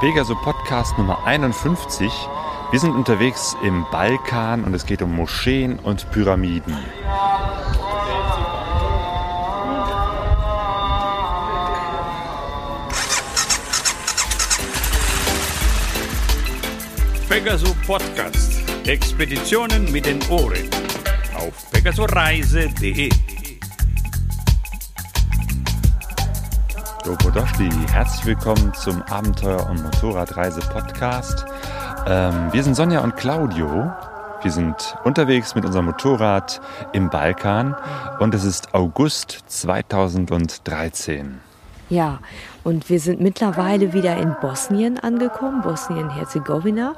Pegaso 0.00 0.34
Podcast 0.34 0.98
Nummer 0.98 1.24
51. 1.24 2.12
Wir 2.70 2.78
sind 2.78 2.94
unterwegs 2.94 3.56
im 3.62 3.86
Balkan 3.90 4.64
und 4.64 4.74
es 4.74 4.84
geht 4.84 5.00
um 5.00 5.16
Moscheen 5.16 5.78
und 5.78 6.10
Pyramiden. 6.10 6.76
Pegaso 17.26 17.74
Podcast. 17.86 18.52
Expeditionen 18.86 19.90
mit 19.90 20.04
den 20.04 20.20
Ohren. 20.28 20.68
Auf 21.38 21.70
pegasoreise.de. 21.70 23.08
Dobrodoschli, 27.06 27.70
herzlich 27.92 28.26
willkommen 28.26 28.74
zum 28.74 29.00
Abenteuer- 29.02 29.70
und 29.70 29.80
Motorradreise-Podcast. 29.80 31.44
Ähm, 32.04 32.48
wir 32.50 32.64
sind 32.64 32.74
Sonja 32.74 32.98
und 33.04 33.14
Claudio. 33.14 33.92
Wir 34.42 34.50
sind 34.50 34.96
unterwegs 35.04 35.54
mit 35.54 35.64
unserem 35.64 35.84
Motorrad 35.84 36.60
im 36.92 37.08
Balkan 37.08 37.76
und 38.18 38.34
es 38.34 38.42
ist 38.42 38.74
August 38.74 39.44
2013. 39.46 41.40
Ja, 41.90 42.18
und 42.64 42.90
wir 42.90 42.98
sind 42.98 43.20
mittlerweile 43.20 43.92
wieder 43.92 44.16
in 44.16 44.34
Bosnien 44.40 44.98
angekommen, 44.98 45.62
Bosnien-Herzegowina. 45.62 46.96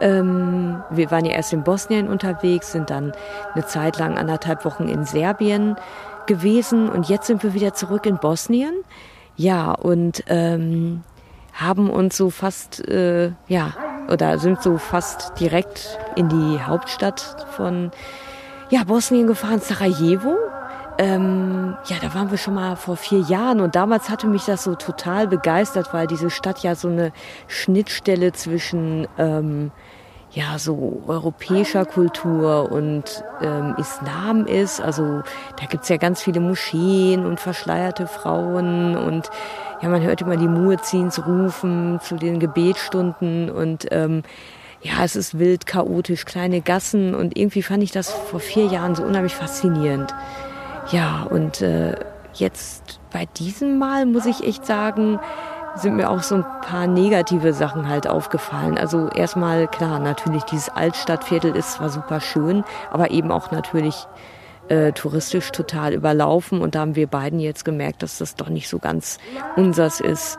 Ähm, 0.00 0.84
wir 0.90 1.10
waren 1.10 1.24
ja 1.24 1.32
erst 1.32 1.52
in 1.52 1.64
Bosnien 1.64 2.06
unterwegs, 2.06 2.70
sind 2.70 2.90
dann 2.90 3.10
eine 3.54 3.66
Zeit 3.66 3.98
lang 3.98 4.18
anderthalb 4.18 4.64
Wochen 4.64 4.86
in 4.86 5.04
Serbien 5.04 5.74
gewesen 6.26 6.88
und 6.88 7.08
jetzt 7.08 7.26
sind 7.26 7.42
wir 7.42 7.54
wieder 7.54 7.74
zurück 7.74 8.06
in 8.06 8.18
Bosnien. 8.18 8.84
Ja, 9.38 9.70
und 9.70 10.24
ähm, 10.26 11.04
haben 11.52 11.90
uns 11.90 12.16
so 12.16 12.28
fast, 12.28 12.86
äh, 12.88 13.30
ja, 13.46 13.72
oder 14.10 14.38
sind 14.38 14.60
so 14.60 14.78
fast 14.78 15.38
direkt 15.38 15.96
in 16.16 16.28
die 16.28 16.60
Hauptstadt 16.60 17.46
von 17.52 17.92
ja, 18.70 18.82
Bosnien 18.82 19.28
gefahren, 19.28 19.60
Sarajevo. 19.60 20.36
Ähm, 20.98 21.76
ja, 21.86 21.98
da 22.02 22.12
waren 22.14 22.32
wir 22.32 22.38
schon 22.38 22.54
mal 22.54 22.74
vor 22.74 22.96
vier 22.96 23.20
Jahren 23.20 23.60
und 23.60 23.76
damals 23.76 24.10
hatte 24.10 24.26
mich 24.26 24.44
das 24.44 24.64
so 24.64 24.74
total 24.74 25.28
begeistert, 25.28 25.94
weil 25.94 26.08
diese 26.08 26.30
Stadt 26.30 26.64
ja 26.64 26.74
so 26.74 26.88
eine 26.88 27.12
Schnittstelle 27.46 28.32
zwischen 28.32 29.06
ähm, 29.18 29.70
ja 30.32 30.58
so 30.58 31.02
europäischer 31.06 31.84
Kultur 31.84 32.70
und 32.70 33.24
ähm, 33.40 33.74
Islam 33.78 34.46
ist. 34.46 34.80
Also 34.80 35.22
da 35.58 35.66
gibt's 35.68 35.88
ja 35.88 35.96
ganz 35.96 36.22
viele 36.22 36.40
Moscheen 36.40 37.24
und 37.24 37.40
verschleierte 37.40 38.06
Frauen 38.06 38.96
und 38.96 39.30
ja, 39.80 39.88
man 39.88 40.02
hört 40.02 40.22
immer 40.22 40.36
die 40.36 40.48
Muezzins 40.48 41.24
rufen 41.24 42.00
zu 42.02 42.16
den 42.16 42.40
Gebetsstunden 42.40 43.50
und 43.50 43.86
ähm, 43.90 44.22
ja, 44.82 45.04
es 45.04 45.16
ist 45.16 45.38
wild, 45.38 45.66
chaotisch, 45.66 46.24
kleine 46.24 46.60
Gassen 46.60 47.14
und 47.14 47.36
irgendwie 47.36 47.62
fand 47.62 47.82
ich 47.82 47.90
das 47.90 48.10
vor 48.10 48.40
vier 48.40 48.66
Jahren 48.66 48.94
so 48.94 49.02
unheimlich 49.02 49.34
faszinierend. 49.34 50.14
Ja, 50.90 51.26
und 51.28 51.60
äh, 51.62 51.96
jetzt 52.34 53.00
bei 53.12 53.26
diesem 53.26 53.78
Mal 53.78 54.06
muss 54.06 54.26
ich 54.26 54.44
echt 54.44 54.64
sagen, 54.66 55.18
sind 55.78 55.96
mir 55.96 56.10
auch 56.10 56.22
so 56.22 56.36
ein 56.36 56.44
paar 56.62 56.86
negative 56.86 57.52
Sachen 57.52 57.88
halt 57.88 58.06
aufgefallen. 58.06 58.78
Also 58.78 59.08
erstmal, 59.08 59.68
klar, 59.68 59.98
natürlich 59.98 60.44
dieses 60.44 60.68
Altstadtviertel 60.68 61.54
ist 61.54 61.74
zwar 61.74 61.88
super 61.88 62.20
schön, 62.20 62.64
aber 62.90 63.10
eben 63.10 63.30
auch 63.30 63.50
natürlich 63.50 64.06
äh, 64.68 64.92
touristisch 64.92 65.50
total 65.52 65.94
überlaufen. 65.94 66.60
Und 66.60 66.74
da 66.74 66.80
haben 66.80 66.96
wir 66.96 67.06
beiden 67.06 67.40
jetzt 67.40 67.64
gemerkt, 67.64 68.02
dass 68.02 68.18
das 68.18 68.34
doch 68.34 68.48
nicht 68.48 68.68
so 68.68 68.78
ganz 68.78 69.18
unsers 69.56 70.00
ist. 70.00 70.38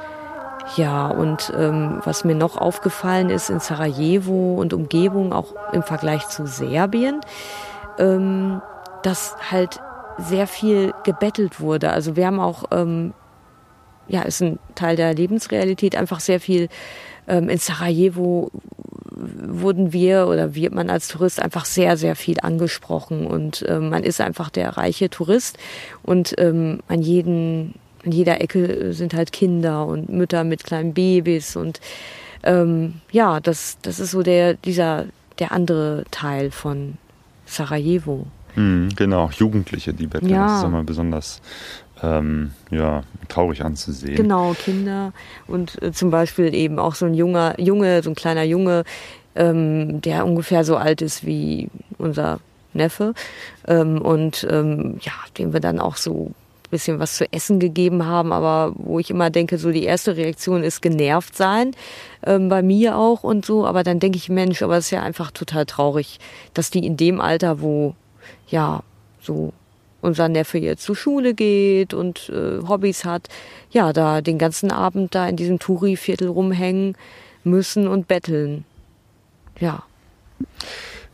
Ja, 0.75 1.07
und 1.07 1.51
ähm, 1.57 1.99
was 2.03 2.23
mir 2.23 2.35
noch 2.35 2.57
aufgefallen 2.57 3.29
ist 3.29 3.49
in 3.49 3.59
Sarajevo 3.59 4.55
und 4.55 4.73
Umgebung, 4.73 5.33
auch 5.33 5.55
im 5.73 5.81
Vergleich 5.81 6.27
zu 6.27 6.45
Serbien, 6.45 7.21
ähm, 7.97 8.61
dass 9.01 9.35
halt 9.49 9.79
sehr 10.17 10.47
viel 10.47 10.93
gebettelt 11.03 11.59
wurde. 11.59 11.91
Also 11.91 12.15
wir 12.15 12.27
haben 12.27 12.39
auch 12.39 12.65
ähm, 12.71 13.13
ja, 14.09 14.23
ist 14.23 14.41
ein 14.41 14.59
Teil 14.75 14.95
der 14.95 15.13
Lebensrealität, 15.13 15.95
einfach 15.95 16.19
sehr 16.19 16.39
viel 16.39 16.67
ähm, 17.27 17.47
in 17.49 17.57
Sarajevo 17.57 18.51
wurden 19.11 19.91
wir 19.93 20.27
oder 20.27 20.55
wird 20.55 20.73
man 20.73 20.89
als 20.89 21.07
Tourist 21.09 21.41
einfach 21.41 21.65
sehr, 21.65 21.97
sehr 21.97 22.15
viel 22.15 22.39
angesprochen. 22.41 23.27
Und 23.27 23.65
ähm, 23.67 23.89
man 23.89 24.03
ist 24.03 24.21
einfach 24.21 24.49
der 24.49 24.77
reiche 24.77 25.09
Tourist. 25.09 25.57
Und 26.03 26.33
ähm, 26.37 26.79
an 26.87 27.01
jeden, 27.01 27.75
an 28.05 28.11
jeder 28.11 28.41
Ecke 28.41 28.93
sind 28.93 29.13
halt 29.13 29.31
Kinder 29.31 29.85
und 29.85 30.09
Mütter 30.09 30.43
mit 30.43 30.63
kleinen 30.63 30.93
Babys. 30.93 31.55
Und 31.55 31.81
ähm, 32.43 32.95
ja, 33.11 33.39
das, 33.39 33.77
das 33.81 33.99
ist 33.99 34.11
so 34.11 34.23
der, 34.23 34.53
dieser, 34.53 35.05
der 35.39 35.51
andere 35.51 36.05
Teil 36.11 36.51
von 36.51 36.97
Sarajevo. 37.45 38.27
Mhm, 38.55 38.89
genau, 38.95 39.29
Jugendliche, 39.35 39.93
die 39.93 40.07
betteln, 40.07 40.31
Ja. 40.31 40.47
das 40.47 40.57
ist 40.59 40.63
immer 40.65 40.83
besonders 40.83 41.41
ähm, 42.03 42.51
ja, 42.71 43.03
traurig 43.27 43.63
anzusehen. 43.63 44.15
Genau, 44.15 44.53
Kinder. 44.53 45.13
Und 45.47 45.81
äh, 45.81 45.91
zum 45.91 46.11
Beispiel 46.11 46.53
eben 46.53 46.79
auch 46.79 46.95
so 46.95 47.05
ein 47.05 47.13
junger 47.13 47.59
Junge, 47.59 48.01
so 48.03 48.09
ein 48.09 48.15
kleiner 48.15 48.43
Junge, 48.43 48.83
ähm, 49.35 50.01
der 50.01 50.25
ungefähr 50.25 50.63
so 50.63 50.77
alt 50.77 51.01
ist 51.01 51.25
wie 51.25 51.69
unser 51.97 52.39
Neffe. 52.73 53.13
Ähm, 53.67 54.01
und 54.01 54.47
ähm, 54.49 54.97
ja, 55.01 55.13
dem 55.37 55.53
wir 55.53 55.59
dann 55.59 55.79
auch 55.79 55.95
so 55.95 56.31
ein 56.69 56.69
bisschen 56.71 56.99
was 56.99 57.17
zu 57.17 57.31
essen 57.33 57.59
gegeben 57.59 58.05
haben, 58.05 58.31
aber 58.31 58.73
wo 58.75 58.99
ich 58.99 59.09
immer 59.09 59.29
denke, 59.29 59.57
so 59.57 59.71
die 59.71 59.83
erste 59.83 60.15
Reaktion 60.15 60.63
ist 60.63 60.81
genervt 60.81 61.35
sein, 61.35 61.71
ähm, 62.25 62.49
bei 62.49 62.61
mir 62.61 62.97
auch 62.97 63.23
und 63.23 63.45
so, 63.45 63.65
aber 63.65 63.83
dann 63.83 63.99
denke 63.99 64.17
ich, 64.17 64.29
Mensch, 64.29 64.61
aber 64.61 64.77
es 64.77 64.85
ist 64.85 64.91
ja 64.91 65.01
einfach 65.01 65.31
total 65.31 65.65
traurig, 65.65 66.19
dass 66.53 66.69
die 66.69 66.85
in 66.85 66.95
dem 66.95 67.21
Alter, 67.21 67.61
wo 67.61 67.95
ja 68.47 68.83
so 69.21 69.51
unser 70.01 70.29
Neffe 70.29 70.57
jetzt 70.57 70.83
zur 70.83 70.95
Schule 70.95 71.33
geht 71.33 71.93
und 71.93 72.29
äh, 72.29 72.65
Hobbys 72.67 73.05
hat, 73.05 73.27
ja, 73.71 73.93
da 73.93 74.21
den 74.21 74.37
ganzen 74.37 74.71
Abend 74.71 75.15
da 75.15 75.27
in 75.27 75.35
diesem 75.35 75.59
Touri-Viertel 75.59 76.27
rumhängen 76.27 76.95
müssen 77.43 77.87
und 77.87 78.07
betteln. 78.07 78.65
Ja. 79.59 79.83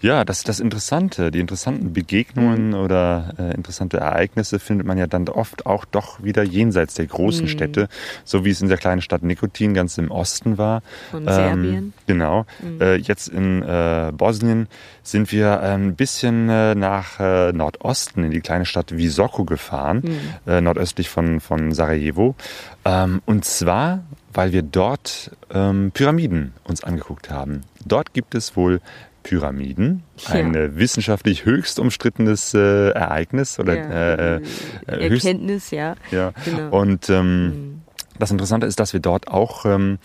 Ja, 0.01 0.23
das 0.25 0.43
das 0.43 0.59
Interessante, 0.59 1.31
die 1.31 1.39
interessanten 1.39 1.93
Begegnungen 1.93 2.69
Mhm. 2.69 2.73
oder 2.75 3.33
äh, 3.39 3.53
interessante 3.55 3.97
Ereignisse 3.97 4.59
findet 4.59 4.85
man 4.85 4.97
ja 4.97 5.07
dann 5.07 5.27
oft 5.29 5.65
auch 5.65 5.85
doch 5.85 6.21
wieder 6.23 6.43
jenseits 6.43 6.93
der 6.95 7.07
großen 7.07 7.45
Mhm. 7.45 7.49
Städte, 7.49 7.87
so 8.23 8.45
wie 8.45 8.51
es 8.51 8.61
in 8.61 8.67
der 8.67 8.77
kleinen 8.77 9.01
Stadt 9.01 9.23
Nikotin 9.23 9.73
ganz 9.73 9.97
im 9.97 10.11
Osten 10.11 10.57
war. 10.57 10.83
Von 11.11 11.23
Serbien. 11.25 11.93
Genau. 12.07 12.45
Äh, 12.79 12.97
jetzt 12.97 13.29
in 13.29 13.63
äh, 13.63 14.11
Bosnien 14.13 14.67
sind 15.01 15.31
wir 15.31 15.61
ein 15.61 15.95
bisschen 15.95 16.49
äh, 16.49 16.75
nach 16.75 17.19
äh, 17.19 17.51
Nordosten 17.53 18.23
in 18.25 18.31
die 18.31 18.41
kleine 18.41 18.65
Stadt 18.65 18.95
Visoko 18.95 19.43
gefahren, 19.45 20.03
äh, 20.45 20.61
nordöstlich 20.61 21.09
von, 21.09 21.39
von 21.39 21.71
Sarajevo. 21.73 22.35
Ähm, 22.83 23.21
und 23.25 23.45
zwar, 23.45 24.03
weil 24.33 24.51
wir 24.51 24.61
dort 24.61 25.31
ähm, 25.51 25.91
Pyramiden 25.93 26.53
uns 26.65 26.83
angeguckt 26.83 27.31
haben. 27.31 27.61
Dort 27.85 28.13
gibt 28.13 28.35
es 28.35 28.55
wohl 28.55 28.81
Pyramiden, 29.25 30.03
Ja. 30.27 30.35
ein 30.35 30.53
äh, 30.55 30.77
wissenschaftlich 30.77 31.45
höchst 31.45 31.79
umstrittenes 31.79 32.53
äh, 32.53 32.91
Ereignis 32.91 33.59
oder 33.59 33.75
Ja. 33.75 33.83
äh, 33.89 34.35
äh, 34.35 34.41
äh, 34.87 35.09
höchst, 35.09 35.25
Erkenntnis, 35.25 35.71
ja. 35.71 35.95
ja. 36.11 36.31
Genau. 36.45 36.79
Und 36.79 37.09
ähm, 37.09 37.81
das 38.19 38.29
Interessante 38.31 38.65
ist, 38.67 38.79
dass 38.79 38.93
wir 38.93 38.99
dort 39.01 39.27
auch 39.27 39.65
ähm, 39.65 39.97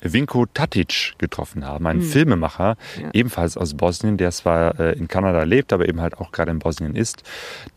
Vinko 0.00 0.46
Tatic 0.46 1.12
getroffen 1.18 1.64
haben, 1.66 1.86
einen 1.86 2.00
Filmemacher, 2.02 2.76
Ja. 3.00 3.10
ebenfalls 3.12 3.56
aus 3.58 3.74
Bosnien, 3.74 4.16
der 4.16 4.32
zwar 4.32 4.80
äh, 4.80 4.92
in 4.98 5.06
Kanada 5.06 5.42
lebt, 5.44 5.72
aber 5.74 5.86
eben 5.86 6.00
halt 6.00 6.18
auch 6.18 6.32
gerade 6.32 6.50
in 6.50 6.58
Bosnien 6.58 6.96
ist, 6.96 7.22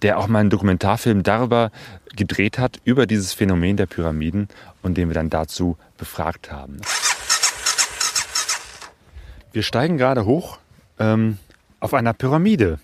der 0.02 0.18
auch 0.18 0.28
mal 0.28 0.40
einen 0.40 0.50
Dokumentarfilm 0.50 1.22
darüber 1.24 1.72
gedreht 2.16 2.58
hat, 2.58 2.80
über 2.86 3.06
dieses 3.06 3.34
Phänomen 3.34 3.76
der 3.76 3.86
Pyramiden 3.86 4.48
und 4.82 4.96
den 4.98 5.10
wir 5.10 5.14
dann 5.14 5.30
dazu 5.30 5.78
befragt 5.98 6.52
haben. 6.52 6.78
Wir 9.52 9.64
steigen 9.64 9.98
gerade 9.98 10.26
hoch 10.26 10.58
ähm, 11.00 11.38
auf 11.80 11.94
einer 11.94 12.14
Pyramide. 12.14 12.80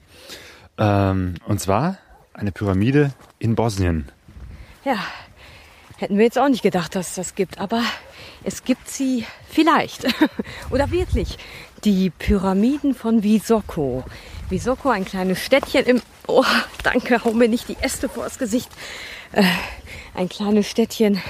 Ähm, 0.78 1.36
und 1.48 1.60
zwar 1.60 1.98
eine 2.34 2.52
Pyramide 2.52 3.12
in 3.40 3.56
Bosnien. 3.56 4.10
Ja, 4.84 4.98
hätten 5.98 6.18
wir 6.18 6.26
jetzt 6.26 6.40
auch 6.40 6.50
nicht 6.50 6.64
gedacht, 6.64 6.96
dass 6.96 7.10
es 7.10 7.16
das 7.16 7.36
gibt, 7.36 7.60
aber 7.60 7.84
es 8.44 8.64
gibt 8.64 8.90
sie 8.90 9.26
vielleicht. 9.50 10.08
Oder 10.72 10.92
wirklich. 10.92 11.38
Die 11.84 12.10
Pyramiden 12.10 12.94
von 12.94 13.24
Visoko. 13.24 14.04
Visoko, 14.50 14.90
ein 14.90 15.06
kleines 15.06 15.44
Städtchen 15.44 15.86
im... 15.86 16.02
Oh, 16.28 16.44
danke, 16.84 17.24
hau 17.24 17.34
mir 17.34 17.48
nicht 17.48 17.68
die 17.70 17.78
Äste 17.82 18.10
vors 18.10 18.38
Gesicht. 18.38 18.70
Äh, 19.32 19.44
ein 20.14 20.30
kleines 20.30 20.70
Städtchen 20.70 21.22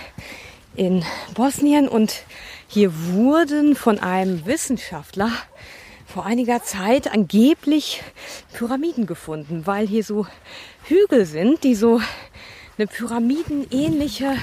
in 0.76 1.04
Bosnien 1.34 1.88
und 1.88 2.24
hier 2.68 2.92
wurden 3.12 3.76
von 3.76 4.00
einem 4.00 4.46
Wissenschaftler 4.46 5.32
vor 6.12 6.26
einiger 6.26 6.62
Zeit 6.62 7.12
angeblich 7.12 8.04
Pyramiden 8.54 9.06
gefunden, 9.06 9.66
weil 9.66 9.88
hier 9.88 10.04
so 10.04 10.28
Hügel 10.84 11.26
sind, 11.26 11.64
die 11.64 11.74
so 11.74 12.02
eine 12.78 12.88
pyramidenähnliche 12.88 14.36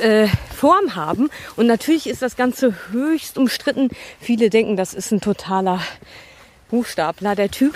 äh, 0.00 0.28
Form 0.54 0.94
haben. 0.94 1.28
Und 1.56 1.66
natürlich 1.66 2.08
ist 2.08 2.22
das 2.22 2.36
Ganze 2.36 2.74
höchst 2.92 3.36
umstritten. 3.36 3.88
Viele 4.20 4.48
denken, 4.48 4.76
das 4.76 4.94
ist 4.94 5.10
ein 5.10 5.20
totaler 5.20 5.80
Buchstabler, 6.70 7.34
der 7.34 7.50
Typ. 7.50 7.74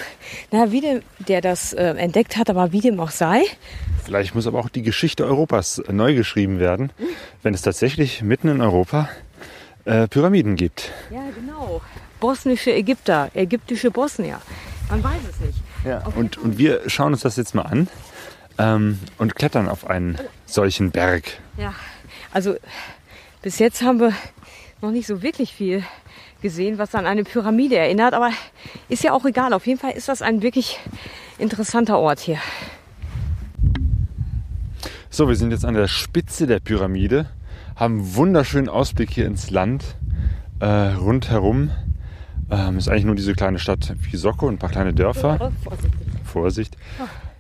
Na, 0.53 0.71
wie 0.71 0.81
dem, 0.81 1.03
der 1.27 1.41
das 1.41 1.73
äh, 1.73 1.83
entdeckt 1.83 2.37
hat, 2.37 2.49
aber 2.49 2.71
wie 2.71 2.81
dem 2.81 3.01
auch 3.01 3.11
sei. 3.11 3.43
Vielleicht 4.05 4.37
muss 4.37 4.47
aber 4.47 4.61
auch 4.61 4.69
die 4.69 4.83
Geschichte 4.83 5.25
Europas 5.25 5.83
neu 5.91 6.15
geschrieben 6.15 6.61
werden, 6.61 6.93
wenn 7.43 7.55
es 7.55 7.63
tatsächlich 7.63 8.23
mitten 8.23 8.49
in 8.49 8.61
Europa 8.61 9.09
äh, 9.85 10.07
Pyramiden 10.07 10.57
gibt. 10.57 10.93
Ja, 11.11 11.25
genau. 11.35 11.44
Bosnische 12.25 12.73
Ägypter, 12.73 13.31
ägyptische 13.35 13.91
Bosnier. 13.91 14.41
Man 14.89 15.05
weiß 15.05 15.21
es 15.31 15.41
nicht. 15.41 15.59
Ja. 15.85 16.07
Und, 16.17 16.39
und 16.39 16.57
wir 16.57 16.89
schauen 16.89 17.13
uns 17.13 17.21
das 17.21 17.37
jetzt 17.37 17.55
mal 17.55 17.67
an 17.67 17.87
ähm, 18.57 18.99
und 19.19 19.35
klettern 19.35 19.69
auf 19.69 19.87
einen 19.91 20.19
solchen 20.47 20.91
Berg. 20.91 21.25
Ja, 21.59 21.75
also 22.33 22.57
bis 23.43 23.59
jetzt 23.59 23.83
haben 23.83 24.01
wir 24.01 24.15
noch 24.81 24.91
nicht 24.91 25.07
so 25.07 25.21
wirklich 25.21 25.53
viel 25.53 25.85
gesehen, 26.41 26.79
was 26.79 26.95
an 26.95 27.05
eine 27.05 27.25
Pyramide 27.25 27.77
erinnert, 27.77 28.15
aber 28.15 28.31
ist 28.89 29.05
ja 29.05 29.13
auch 29.13 29.27
egal. 29.27 29.53
Auf 29.53 29.67
jeden 29.67 29.79
Fall 29.79 29.91
ist 29.91 30.09
das 30.09 30.23
ein 30.23 30.41
wirklich 30.41 30.81
interessanter 31.37 31.99
Ort 31.99 32.21
hier. 32.21 32.39
So, 35.11 35.29
wir 35.29 35.37
sind 35.37 35.51
jetzt 35.51 35.67
an 35.67 35.75
der 35.75 35.89
Spitze 35.89 36.47
der 36.47 36.61
Pyramide, 36.61 37.27
haben 37.77 37.99
einen 37.99 38.15
wunderschönen 38.15 38.71
Ausblick 38.71 39.11
hier 39.11 39.27
ins 39.27 39.51
Land 39.51 39.97
äh, 40.61 40.67
rundherum. 40.67 41.71
Ähm, 42.51 42.79
ist 42.79 42.89
eigentlich 42.89 43.05
nur 43.05 43.15
diese 43.15 43.35
kleine 43.35 43.59
Stadt 43.59 43.95
Visoko 44.01 44.47
und 44.47 44.55
ein 44.55 44.59
paar 44.59 44.71
kleine 44.71 44.93
Dörfer. 44.93 45.53
Vorsicht. 46.25 46.77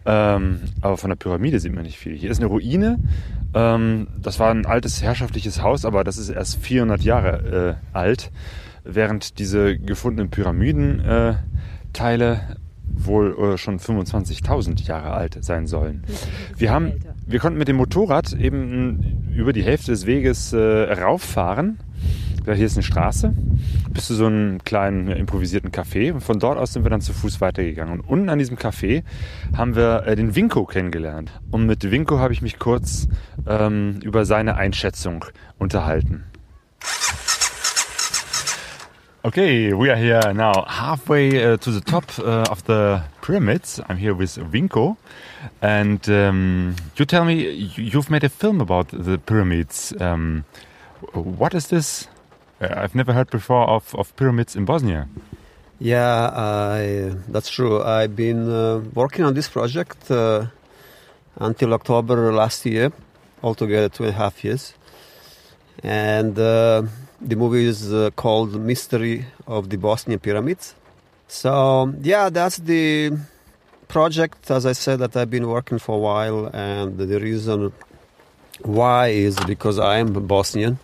Ähm, 0.06 0.60
aber 0.82 0.96
von 0.96 1.10
der 1.10 1.16
Pyramide 1.16 1.60
sieht 1.60 1.74
man 1.74 1.84
nicht 1.84 1.98
viel. 1.98 2.16
Hier 2.16 2.30
ist 2.30 2.38
eine 2.38 2.46
Ruine. 2.46 2.98
Ähm, 3.54 4.08
das 4.20 4.38
war 4.38 4.50
ein 4.50 4.66
altes 4.66 5.02
herrschaftliches 5.02 5.62
Haus, 5.62 5.84
aber 5.84 6.04
das 6.04 6.18
ist 6.18 6.28
erst 6.28 6.62
400 6.62 7.02
Jahre 7.02 7.78
äh, 7.92 7.96
alt. 7.96 8.30
Während 8.84 9.38
diese 9.38 9.78
gefundenen 9.78 10.30
Pyramidenteile 10.30 12.34
äh, 12.34 12.38
wohl 12.86 13.54
äh, 13.54 13.58
schon 13.58 13.78
25.000 13.78 14.86
Jahre 14.86 15.12
alt 15.12 15.38
sein 15.42 15.66
sollen. 15.66 16.04
Wir 16.56 16.70
haben, 16.70 16.92
wir 17.26 17.38
konnten 17.38 17.58
mit 17.58 17.68
dem 17.68 17.76
Motorrad 17.76 18.32
eben 18.34 19.30
über 19.34 19.52
die 19.52 19.62
Hälfte 19.62 19.90
des 19.90 20.06
Weges 20.06 20.52
äh, 20.52 20.92
rauffahren 20.92 21.78
hier 22.52 22.66
ist 22.66 22.76
eine 22.76 22.82
Straße, 22.82 23.32
bis 23.90 24.06
zu 24.06 24.14
so 24.14 24.26
einem 24.26 24.62
kleinen 24.64 25.08
improvisierten 25.08 25.70
Café. 25.70 26.12
Und 26.12 26.20
von 26.20 26.38
dort 26.38 26.58
aus 26.58 26.74
sind 26.74 26.84
wir 26.84 26.90
dann 26.90 27.00
zu 27.00 27.14
Fuß 27.14 27.40
weitergegangen. 27.40 28.00
Und 28.00 28.06
unten 28.06 28.28
an 28.28 28.38
diesem 28.38 28.58
Café 28.58 29.02
haben 29.56 29.76
wir 29.76 30.04
äh, 30.06 30.14
den 30.14 30.36
Winko 30.36 30.64
kennengelernt. 30.64 31.32
Und 31.50 31.66
mit 31.66 31.90
Winko 31.90 32.18
habe 32.18 32.34
ich 32.34 32.42
mich 32.42 32.58
kurz 32.58 33.08
ähm, 33.46 34.00
über 34.02 34.26
seine 34.26 34.56
Einschätzung 34.56 35.24
unterhalten. 35.58 36.24
Okay, 39.22 39.72
we 39.72 39.90
are 39.90 39.96
here 39.96 40.34
now 40.34 40.66
halfway 40.66 41.54
uh, 41.54 41.56
to 41.56 41.70
the 41.70 41.80
top 41.80 42.04
uh, 42.18 42.44
of 42.50 42.62
the 42.66 43.00
pyramids. 43.22 43.80
I'm 43.88 43.96
here 43.96 44.12
with 44.12 44.36
Winko. 44.52 44.98
And 45.62 46.06
um, 46.10 46.76
you 46.96 47.06
tell 47.06 47.24
me, 47.24 47.50
you've 47.74 48.10
made 48.10 48.22
a 48.22 48.28
film 48.28 48.60
about 48.60 48.88
the 48.92 49.16
pyramids. 49.16 49.94
Um, 49.98 50.44
what 51.14 51.54
is 51.54 51.68
this 51.68 52.06
I've 52.60 52.94
never 52.94 53.12
heard 53.12 53.30
before 53.30 53.68
of, 53.68 53.94
of 53.94 54.14
pyramids 54.16 54.56
in 54.56 54.64
Bosnia. 54.64 55.08
Yeah, 55.78 56.30
I, 56.32 57.14
that's 57.28 57.50
true. 57.50 57.82
I've 57.82 58.14
been 58.14 58.48
uh, 58.50 58.78
working 58.94 59.24
on 59.24 59.34
this 59.34 59.48
project 59.48 60.10
uh, 60.10 60.46
until 61.36 61.74
October 61.74 62.32
last 62.32 62.64
year, 62.64 62.92
altogether 63.42 63.88
two 63.88 64.04
and 64.04 64.12
a 64.12 64.16
half 64.16 64.44
years. 64.44 64.74
And 65.82 66.38
uh, 66.38 66.84
the 67.20 67.36
movie 67.36 67.66
is 67.66 67.92
uh, 67.92 68.10
called 68.16 68.54
Mystery 68.54 69.26
of 69.46 69.68
the 69.68 69.76
Bosnian 69.76 70.20
Pyramids. 70.20 70.74
So, 71.26 71.92
yeah, 72.00 72.30
that's 72.30 72.58
the 72.58 73.12
project, 73.88 74.50
as 74.50 74.64
I 74.66 74.72
said, 74.72 75.00
that 75.00 75.16
I've 75.16 75.30
been 75.30 75.48
working 75.48 75.78
for 75.78 75.96
a 75.96 75.98
while. 75.98 76.46
And 76.54 76.96
the 76.96 77.18
reason 77.20 77.72
why 78.62 79.08
is 79.08 79.36
because 79.40 79.78
I 79.78 79.98
am 79.98 80.12
Bosnian. 80.26 80.78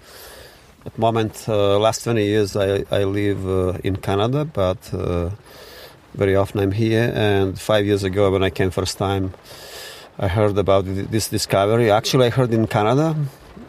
At 0.86 0.94
the 0.94 1.00
moment, 1.00 1.44
uh, 1.46 1.78
last 1.78 2.04
20 2.04 2.24
years, 2.24 2.56
I, 2.56 2.84
I 2.90 3.04
live 3.04 3.46
uh, 3.46 3.78
in 3.84 3.96
Canada, 3.96 4.46
but 4.46 4.78
uh, 4.94 5.28
very 6.14 6.34
often 6.34 6.58
I'm 6.60 6.72
here. 6.72 7.12
And 7.14 7.60
five 7.60 7.84
years 7.84 8.02
ago, 8.02 8.30
when 8.30 8.42
I 8.42 8.48
came 8.48 8.70
first 8.70 8.96
time, 8.96 9.34
I 10.18 10.26
heard 10.28 10.56
about 10.56 10.86
this 10.86 11.28
discovery. 11.28 11.90
Actually, 11.90 12.28
I 12.28 12.30
heard 12.30 12.54
in 12.54 12.66
Canada, 12.66 13.14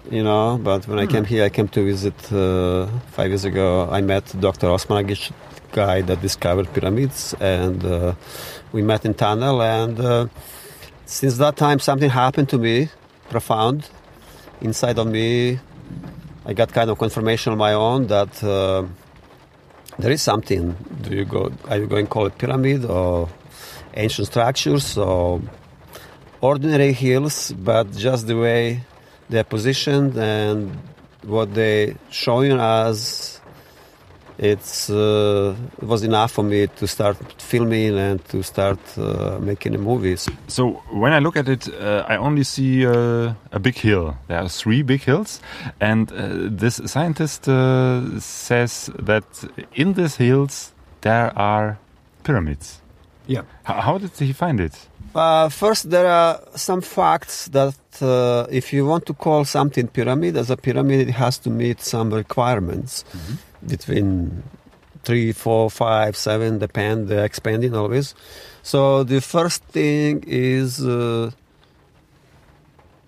you 0.10 0.24
know, 0.24 0.58
but 0.64 0.88
when 0.88 1.00
I 1.00 1.06
came 1.06 1.26
here, 1.26 1.44
I 1.44 1.50
came 1.50 1.68
to 1.70 1.84
visit 1.84 2.16
uh, 2.32 2.88
five 3.12 3.28
years 3.28 3.44
ago. 3.44 3.90
I 3.92 4.00
met 4.00 4.34
Dr. 4.40 4.68
Osmanagic, 4.68 5.34
guy 5.74 6.00
that 6.04 6.22
discovered 6.22 6.74
pyramids, 6.74 7.36
and 7.42 7.84
uh, 7.84 8.14
we 8.72 8.84
met 8.84 9.04
in 9.04 9.16
tunnel. 9.16 9.62
And 9.62 10.00
uh, 10.00 10.28
since 11.06 11.38
that 11.40 11.58
time, 11.58 11.80
something 11.80 12.10
happened 12.10 12.48
to 12.50 12.58
me, 12.58 12.88
profound, 13.30 13.90
inside 14.62 14.98
of 14.98 15.08
me 15.08 15.60
I 16.46 16.54
got 16.54 16.74
kind 16.74 16.90
of 16.90 16.98
confirmation 16.98 17.52
on 17.52 17.58
my 17.60 17.74
own 17.74 18.08
that 18.08 18.44
uh, 18.44 18.86
there 20.00 20.12
is 20.12 20.22
something. 20.22 20.76
Do 21.02 21.16
you 21.16 21.26
go? 21.26 21.52
Are 21.70 21.78
you 21.78 21.88
going 21.88 22.06
to 22.06 22.10
call 22.10 22.26
it 22.28 22.38
pyramid 22.38 22.86
or 22.86 23.30
ancient 23.94 24.28
structures 24.28 24.98
or 24.98 25.42
ordinary 26.40 26.94
hills? 26.94 27.52
But 27.52 27.92
just 27.92 28.28
the 28.28 28.38
way 28.38 28.82
they're 29.30 29.44
positioned 29.44 30.18
and 30.18 30.80
what 31.24 31.54
they 31.54 31.96
showing 32.10 32.54
us 32.54 33.41
it's 34.42 34.90
uh, 34.90 35.56
it 35.78 35.88
was 35.88 36.04
enough 36.04 36.32
for 36.32 36.44
me 36.44 36.68
to 36.68 36.88
start 36.88 37.18
filming 37.38 37.98
and 37.98 38.26
to 38.30 38.42
start 38.42 38.80
uh, 38.98 39.38
making 39.40 39.80
movies. 39.80 40.28
So 40.48 40.82
when 40.90 41.14
I 41.14 41.20
look 41.20 41.38
at 41.38 41.48
it, 41.48 41.70
uh, 41.70 42.06
I 42.08 42.18
only 42.18 42.44
see 42.44 42.86
uh, 42.86 43.34
a 43.52 43.60
big 43.60 43.76
hill. 43.76 44.18
There 44.28 44.40
are 44.40 44.50
three 44.50 44.82
big 44.82 45.04
hills, 45.04 45.42
and 45.80 46.12
uh, 46.12 46.50
this 46.50 46.82
scientist 46.86 47.48
uh, 47.48 48.20
says 48.20 48.90
that 48.98 49.24
in 49.74 49.94
these 49.94 50.16
hills 50.16 50.74
there 51.02 51.32
are 51.38 51.78
pyramids. 52.24 52.82
Yeah. 53.28 53.44
H 53.70 53.76
how 53.86 54.00
did 54.00 54.12
he 54.18 54.34
find 54.34 54.60
it? 54.60 54.74
first, 55.52 55.90
there 55.90 56.08
are 56.08 56.40
some 56.56 56.82
facts 56.82 57.48
that 57.50 57.76
if 58.50 58.74
you 58.74 58.88
want 58.88 59.06
to 59.06 59.14
call 59.14 59.46
something 59.46 59.88
pyramid 59.88 60.36
as 60.38 60.50
a 60.50 60.58
pyramid, 60.58 61.10
it 61.10 61.12
has 61.12 61.38
to 61.40 61.50
meet 61.50 61.82
some 61.82 62.16
requirements. 62.16 63.06
Mm 63.14 63.20
-hmm 63.20 63.51
between 63.68 64.44
three, 65.04 65.32
four, 65.32 65.70
five, 65.70 66.16
seven, 66.16 66.60
depend, 66.60 67.08
they're 67.08 67.26
expanding 67.26 67.76
always. 67.76 68.14
So 68.64 69.04
the 69.04 69.22
first 69.22 69.64
thing 69.66 70.24
is 70.28 70.86
uh, 70.86 71.32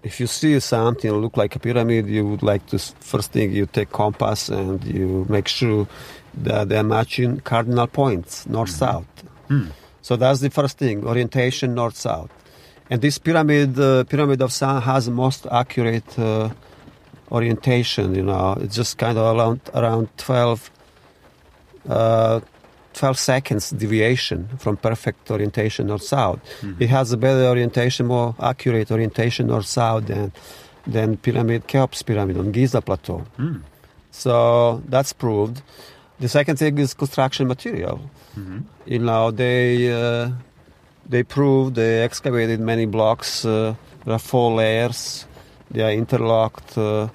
if 0.04 0.20
you 0.20 0.28
see 0.28 0.60
something 0.60 1.12
look 1.12 1.38
like 1.38 1.56
a 1.56 1.60
pyramid, 1.60 2.08
you 2.08 2.28
would 2.28 2.44
like 2.44 2.66
to 2.68 2.80
first 2.80 3.32
thing 3.32 3.52
you 3.52 3.66
take 3.66 3.92
compass 3.92 4.50
and 4.50 4.84
you 4.84 5.26
make 5.30 5.48
sure 5.48 5.88
that 6.36 6.70
they're 6.70 6.84
matching 6.84 7.40
cardinal 7.42 7.88
points, 7.88 8.48
north 8.48 8.70
mm-hmm. 8.70 8.80
south. 8.80 9.24
Mm. 9.50 9.72
So 10.02 10.16
that's 10.16 10.42
the 10.42 10.50
first 10.50 10.78
thing, 10.78 11.06
orientation 11.06 11.76
north 11.76 11.96
south. 11.96 12.32
And 12.90 13.02
this 13.02 13.18
pyramid, 13.18 13.80
uh, 13.80 14.04
pyramid 14.04 14.42
of 14.42 14.52
Sun 14.52 14.82
has 14.82 15.10
most 15.10 15.48
accurate 15.50 16.20
uh, 16.20 16.50
orientation. 17.34 18.16
You 18.16 18.24
know, 18.24 18.56
it's 18.60 18.76
just 18.76 18.98
kind 18.98 19.18
of 19.18 19.36
around 19.36 19.62
around 19.74 20.10
12, 20.18 20.72
uh, 21.90 22.40
12 22.94 23.18
seconds 23.18 23.72
deviation 23.72 24.48
from 24.58 24.78
perfect 24.78 25.30
orientation 25.32 25.88
north 25.88 26.04
south. 26.04 26.40
Mm-hmm. 26.62 26.84
It 26.84 26.90
has 26.90 27.12
a 27.12 27.18
better 27.18 27.46
orientation, 27.48 28.06
more 28.08 28.36
accurate 28.40 28.92
orientation 28.92 29.48
north 29.48 29.66
south 29.66 30.06
than 30.08 30.32
than 30.86 31.18
pyramid 31.18 31.68
Cheops 31.68 32.04
pyramid 32.04 32.38
on 32.38 32.52
Giza 32.52 32.82
plateau. 32.82 33.26
Mm. 33.38 33.62
So 34.12 34.82
that's 34.88 35.14
proved. 35.14 35.62
The 36.20 36.30
second 36.30 36.58
thing 36.58 36.78
is 36.78 36.94
construction 36.94 37.48
material. 37.48 38.00
Mm-hmm. 38.38 38.60
You 38.86 39.00
know, 39.00 39.32
they 39.32 39.92
uh, 39.92 40.32
they 41.10 41.24
proved 41.24 41.76
they 41.76 42.04
excavated 42.04 42.60
many 42.60 42.86
blocks. 42.86 43.44
Uh, 43.44 43.76
there 44.06 44.14
are 44.14 44.20
four 44.20 44.54
layers. 44.54 45.26
They 45.72 45.82
are 45.82 45.92
interlocked. 45.92 46.78
Uh, 46.78 47.08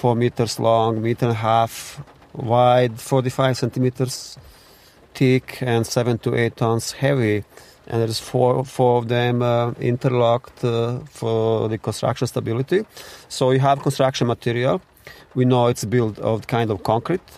four 0.00 0.14
meters 0.14 0.54
long, 0.60 1.02
meter 1.02 1.26
and 1.26 1.32
a 1.32 1.40
half 1.50 2.00
wide, 2.34 3.00
45 3.00 3.56
centimeters 3.56 4.38
thick, 5.14 5.58
and 5.62 5.86
seven 5.86 6.18
to 6.18 6.34
eight 6.34 6.56
tons 6.56 6.92
heavy. 6.92 7.44
And 7.88 7.96
there's 8.00 8.18
four, 8.18 8.64
four 8.64 8.98
of 8.98 9.08
them 9.08 9.42
uh, 9.42 9.72
interlocked 9.92 10.64
uh, 10.64 10.98
for 11.20 11.68
the 11.68 11.78
construction 11.78 12.26
stability. 12.26 12.84
So 13.28 13.52
you 13.52 13.60
have 13.60 13.80
construction 13.82 14.26
material. 14.26 14.82
We 15.34 15.44
know 15.44 15.68
it's 15.68 15.84
built 15.84 16.18
of 16.18 16.46
kind 16.46 16.70
of 16.70 16.82
concrete 16.82 17.28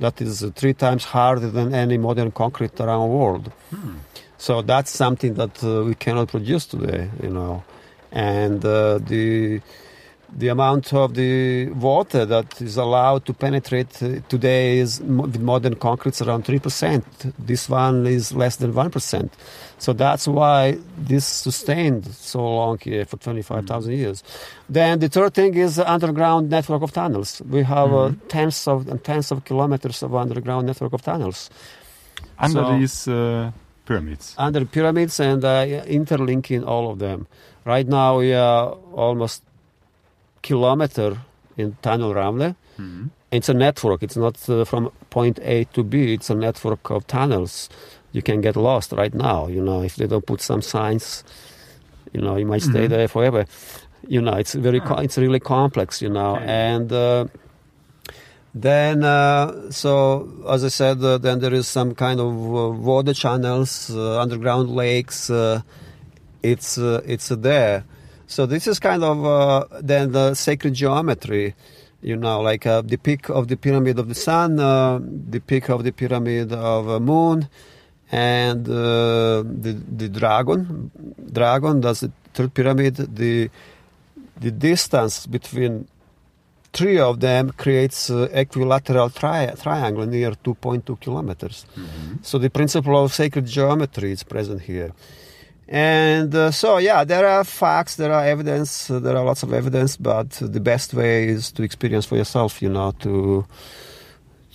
that 0.00 0.20
is 0.20 0.44
three 0.54 0.74
times 0.74 1.04
harder 1.04 1.50
than 1.50 1.74
any 1.74 1.98
modern 1.98 2.30
concrete 2.30 2.78
around 2.80 3.08
the 3.08 3.16
world. 3.16 3.52
Hmm. 3.70 3.96
So 4.38 4.62
that's 4.62 4.90
something 4.90 5.34
that 5.34 5.64
uh, 5.64 5.84
we 5.84 5.94
cannot 5.94 6.28
produce 6.28 6.66
today, 6.66 7.10
you 7.22 7.30
know. 7.30 7.64
And 8.12 8.64
uh, 8.64 8.98
the 8.98 9.60
the 10.32 10.48
amount 10.48 10.92
of 10.92 11.14
the 11.14 11.68
water 11.70 12.24
that 12.26 12.60
is 12.60 12.76
allowed 12.76 13.24
to 13.26 13.32
penetrate 13.32 14.02
uh, 14.02 14.20
today 14.28 14.78
is 14.78 15.00
with 15.00 15.38
modern 15.40 15.74
concretes 15.76 16.20
around 16.20 16.44
3%. 16.44 17.02
This 17.38 17.68
one 17.68 18.06
is 18.06 18.32
less 18.32 18.56
than 18.56 18.72
1%. 18.72 19.30
So 19.78 19.92
that's 19.92 20.26
why 20.26 20.78
this 20.96 21.24
sustained 21.26 22.06
so 22.06 22.40
long 22.40 22.78
here 22.82 23.04
for 23.04 23.16
25,000 23.18 23.92
years. 23.92 24.22
Then 24.68 24.98
the 24.98 25.08
third 25.08 25.34
thing 25.34 25.54
is 25.54 25.76
the 25.76 25.90
underground 25.90 26.50
network 26.50 26.82
of 26.82 26.92
tunnels. 26.92 27.40
We 27.48 27.62
have 27.62 27.92
uh, 27.92 28.12
tens 28.28 28.66
of 28.66 28.88
and 28.88 29.02
tens 29.04 29.30
of 29.30 29.44
kilometers 29.44 30.02
of 30.02 30.14
underground 30.14 30.66
network 30.66 30.92
of 30.92 31.02
tunnels 31.02 31.50
Under 32.38 32.62
So- 32.64 32.78
these 32.78 33.08
uh, 33.08 33.52
pyramids. 33.84 34.34
under 34.38 34.64
pyramids 34.64 35.20
and 35.20 35.44
uh, 35.44 35.64
interlinking 35.86 36.64
all 36.64 36.90
of 36.90 36.98
them. 36.98 37.26
Right 37.64 37.86
now 37.86 38.18
we 38.18 38.32
are 38.34 38.70
almost 38.94 39.42
kilometer 40.48 41.10
in 41.60 41.66
tunnel 41.82 42.12
Ramle. 42.14 42.54
It's 43.36 43.48
a 43.48 43.54
network. 43.66 44.00
It's 44.06 44.16
not 44.24 44.36
uh, 44.48 44.64
from 44.70 44.82
point 45.10 45.36
A 45.54 45.64
to 45.74 45.80
B. 45.92 45.94
It's 46.16 46.30
a 46.30 46.34
network 46.46 46.90
of 46.90 47.00
tunnels. 47.06 47.68
You 48.16 48.22
can 48.28 48.38
get 48.46 48.54
lost 48.56 48.92
right 49.02 49.14
now. 49.28 49.38
You 49.56 49.62
know, 49.68 49.80
if 49.88 49.96
they 49.98 50.06
don't 50.12 50.24
put 50.32 50.40
some 50.40 50.62
signs, 50.62 51.24
you 52.14 52.20
know, 52.24 52.34
you 52.40 52.46
might 52.52 52.62
stay 52.70 52.86
there 52.94 53.08
forever. 53.08 53.42
You 54.14 54.20
know, 54.22 54.34
it's 54.42 54.54
very, 54.66 54.80
co- 54.88 55.02
it's 55.06 55.18
really 55.18 55.40
complex. 55.40 55.88
You 56.04 56.10
know, 56.16 56.32
and. 56.70 56.88
Uh, 56.92 57.24
then, 58.54 59.04
uh, 59.04 59.70
so 59.70 59.92
as 60.48 60.64
I 60.64 60.68
said, 60.68 61.02
uh, 61.04 61.18
then 61.18 61.40
there 61.40 61.52
is 61.52 61.68
some 61.68 61.94
kind 61.94 62.20
of 62.20 62.32
uh, 62.32 62.70
water 62.70 63.12
channels, 63.12 63.90
uh, 63.90 64.18
underground 64.24 64.70
lakes. 64.70 65.28
Uh, 65.28 65.60
it's 66.42 66.78
uh, 66.78 67.02
it's 67.04 67.28
there. 67.28 67.84
So 68.26 68.46
this 68.46 68.66
is 68.66 68.78
kind 68.78 69.04
of 69.04 69.24
uh, 69.24 69.64
then 69.80 70.12
the 70.12 70.34
sacred 70.34 70.74
geometry, 70.74 71.54
you 72.02 72.16
know, 72.16 72.40
like 72.40 72.66
uh, 72.66 72.82
the 72.82 72.96
peak 72.96 73.28
of 73.30 73.48
the 73.48 73.56
pyramid 73.56 73.98
of 73.98 74.08
the 74.08 74.14
sun, 74.14 74.58
uh, 74.58 74.98
the 75.00 75.40
peak 75.40 75.68
of 75.70 75.84
the 75.84 75.92
pyramid 75.92 76.52
of 76.52 76.86
the 76.86 77.00
moon, 77.00 77.48
and 78.10 78.68
uh, 78.68 79.42
the 79.42 79.76
the 79.96 80.08
dragon. 80.08 80.90
Dragon. 81.32 81.80
That's 81.80 82.00
the 82.00 82.12
third 82.34 82.52
pyramid. 82.52 82.96
The 82.96 83.50
the 84.38 84.50
distance 84.50 85.26
between 85.26 85.86
three 86.72 86.98
of 86.98 87.20
them 87.20 87.50
creates 87.52 88.10
uh, 88.10 88.28
equilateral 88.32 89.08
tri- 89.08 89.54
triangle 89.62 90.04
near 90.06 90.32
2.2 90.32 91.00
kilometers. 91.00 91.64
So 92.22 92.38
the 92.38 92.50
principle 92.50 93.02
of 93.02 93.14
sacred 93.14 93.46
geometry 93.46 94.12
is 94.12 94.22
present 94.22 94.60
here. 94.62 94.92
And 95.68 96.32
uh, 96.34 96.50
so, 96.52 96.78
yeah, 96.78 97.02
there 97.04 97.26
are 97.26 97.42
facts, 97.42 97.96
there 97.96 98.12
are 98.12 98.24
evidence, 98.24 98.88
uh, 98.90 99.00
there 99.00 99.16
are 99.16 99.24
lots 99.24 99.42
of 99.42 99.52
evidence, 99.52 99.96
but 99.96 100.30
the 100.30 100.60
best 100.60 100.94
way 100.94 101.26
is 101.28 101.50
to 101.52 101.62
experience 101.64 102.06
for 102.06 102.16
yourself, 102.16 102.62
you 102.62 102.68
know, 102.68 102.92
to, 103.00 103.44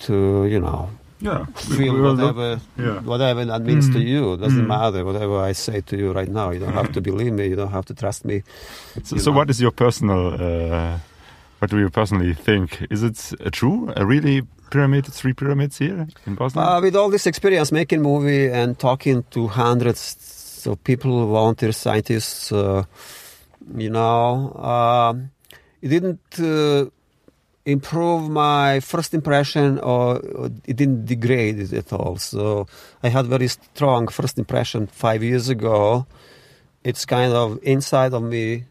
to 0.00 0.46
you 0.46 0.58
know, 0.58 0.88
Yeah. 1.20 1.44
feel 1.54 2.00
whatever, 2.00 2.60
yeah. 2.78 3.00
whatever 3.00 3.44
that 3.44 3.60
means 3.62 3.88
to 3.90 3.98
Mm. 3.98 4.06
you. 4.06 4.36
Doesn't 4.38 4.64
Mm. 4.64 4.68
matter, 4.68 5.04
whatever 5.04 5.38
I 5.40 5.52
say 5.52 5.82
to 5.82 5.96
you 5.96 6.12
right 6.12 6.30
now. 6.30 6.50
You 6.50 6.60
don't 6.60 6.72
have 6.72 6.92
to 6.92 7.00
believe 7.00 7.32
me, 7.34 7.46
you 7.48 7.56
don't 7.56 7.72
have 7.72 7.84
to 7.86 7.94
trust 7.94 8.24
me. 8.24 8.42
So, 9.04 9.18
so 9.18 9.32
what 9.32 9.50
is 9.50 9.60
your 9.60 9.70
personal? 9.70 10.34
Uh, 10.34 10.98
what 11.58 11.70
do 11.70 11.78
you 11.78 11.90
personally 11.90 12.34
think? 12.34 12.86
Is 12.90 13.02
it 13.02 13.32
uh, 13.44 13.50
true? 13.50 13.92
A 13.96 14.04
really 14.06 14.42
pyramid, 14.70 15.04
three 15.06 15.34
pyramids 15.34 15.76
here 15.78 16.08
in 16.26 16.34
Bosnia? 16.36 16.64
Uh, 16.64 16.80
with 16.80 16.96
all 16.96 17.10
this 17.10 17.26
experience 17.26 17.70
making 17.70 18.00
movie 18.02 18.48
and 18.50 18.78
talking 18.78 19.24
to 19.30 19.46
hundreds 19.48 20.16
of 20.66 20.82
people, 20.84 21.26
volunteer 21.26 21.72
scientists, 21.72 22.52
uh, 22.52 22.84
you 23.76 23.90
know, 23.90 24.52
um, 24.54 25.30
it 25.80 25.88
didn't 25.88 26.40
uh, 26.40 26.90
improve 27.64 28.28
my 28.28 28.80
first 28.80 29.14
impression 29.14 29.78
or, 29.78 30.18
or 30.18 30.46
it 30.66 30.76
didn't 30.76 31.06
degrade 31.06 31.58
it 31.58 31.72
at 31.72 31.92
all. 31.92 32.16
So 32.16 32.66
I 33.02 33.08
had 33.08 33.26
very 33.26 33.48
strong 33.48 34.08
first 34.08 34.38
impression 34.38 34.86
five 34.86 35.22
years 35.22 35.48
ago. 35.48 36.06
It's 36.84 37.04
kind 37.04 37.32
of 37.32 37.58
inside 37.62 38.12
of 38.12 38.22
me, 38.22 38.64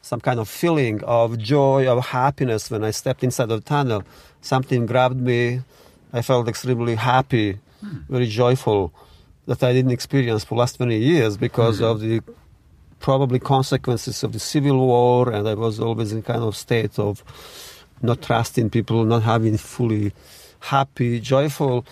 some 0.00 0.20
kind 0.20 0.40
of 0.40 0.48
feeling 0.48 1.02
of 1.04 1.38
joy, 1.38 1.86
of 1.86 2.06
happiness 2.06 2.70
when 2.70 2.84
I 2.84 2.90
stepped 2.90 3.22
inside 3.22 3.46
the 3.46 3.60
tunnel. 3.60 4.02
Something 4.40 4.86
grabbed 4.86 5.20
me. 5.20 5.60
I 6.12 6.22
felt 6.22 6.48
extremely 6.48 6.94
happy, 6.94 7.58
very 8.08 8.26
joyful 8.26 8.92
that 9.46 9.62
I 9.62 9.72
didn't 9.72 9.90
experience 9.90 10.44
for 10.44 10.56
last 10.56 10.76
20 10.76 10.96
years 10.98 11.36
because 11.36 11.80
of 11.80 12.00
the 12.00 12.20
probably 13.00 13.40
consequences 13.40 14.22
of 14.22 14.32
the 14.32 14.38
civil 14.38 14.78
war 14.78 15.30
and 15.30 15.48
I 15.48 15.54
was 15.54 15.80
always 15.80 16.12
in 16.12 16.22
kind 16.22 16.42
of 16.42 16.56
state 16.56 16.98
of 16.98 17.24
not 18.00 18.22
trusting 18.22 18.70
people, 18.70 19.04
not 19.04 19.22
having 19.22 19.56
fully 19.56 20.12
happy, 20.60 21.20
joyful. 21.20 21.84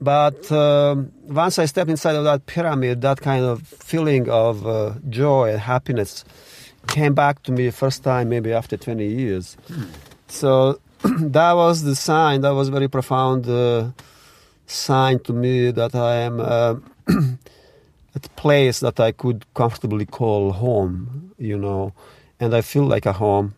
But 0.00 0.50
um, 0.50 1.12
once 1.26 1.58
I 1.58 1.66
stepped 1.66 1.90
inside 1.90 2.16
of 2.16 2.24
that 2.24 2.46
pyramid, 2.46 3.02
that 3.02 3.20
kind 3.20 3.44
of 3.44 3.62
feeling 3.62 4.28
of 4.28 4.66
uh, 4.66 4.94
joy 5.08 5.50
and 5.50 5.60
happiness 5.60 6.24
came 6.88 7.14
back 7.14 7.42
to 7.44 7.52
me 7.52 7.70
first 7.70 8.02
time 8.02 8.28
maybe 8.28 8.52
after 8.52 8.76
20 8.76 9.06
years. 9.06 9.56
So 10.28 10.80
that 11.02 11.52
was 11.52 11.82
the 11.82 11.94
sign, 11.94 12.40
that 12.40 12.50
was 12.54 12.68
very 12.68 12.88
profound 12.88 13.48
uh, 13.48 13.90
sign 14.70 15.18
to 15.20 15.32
me 15.32 15.70
that 15.72 15.94
I 15.94 16.14
am 16.16 16.40
uh, 16.40 16.74
at 18.16 18.26
a 18.26 18.28
place 18.36 18.80
that 18.80 18.98
I 19.00 19.12
could 19.12 19.44
comfortably 19.54 20.06
call 20.06 20.52
home, 20.52 21.32
you 21.38 21.56
know, 21.58 21.92
and 22.38 22.54
I 22.54 22.60
feel 22.62 22.84
like 22.84 23.06
a 23.06 23.12
home. 23.12 23.54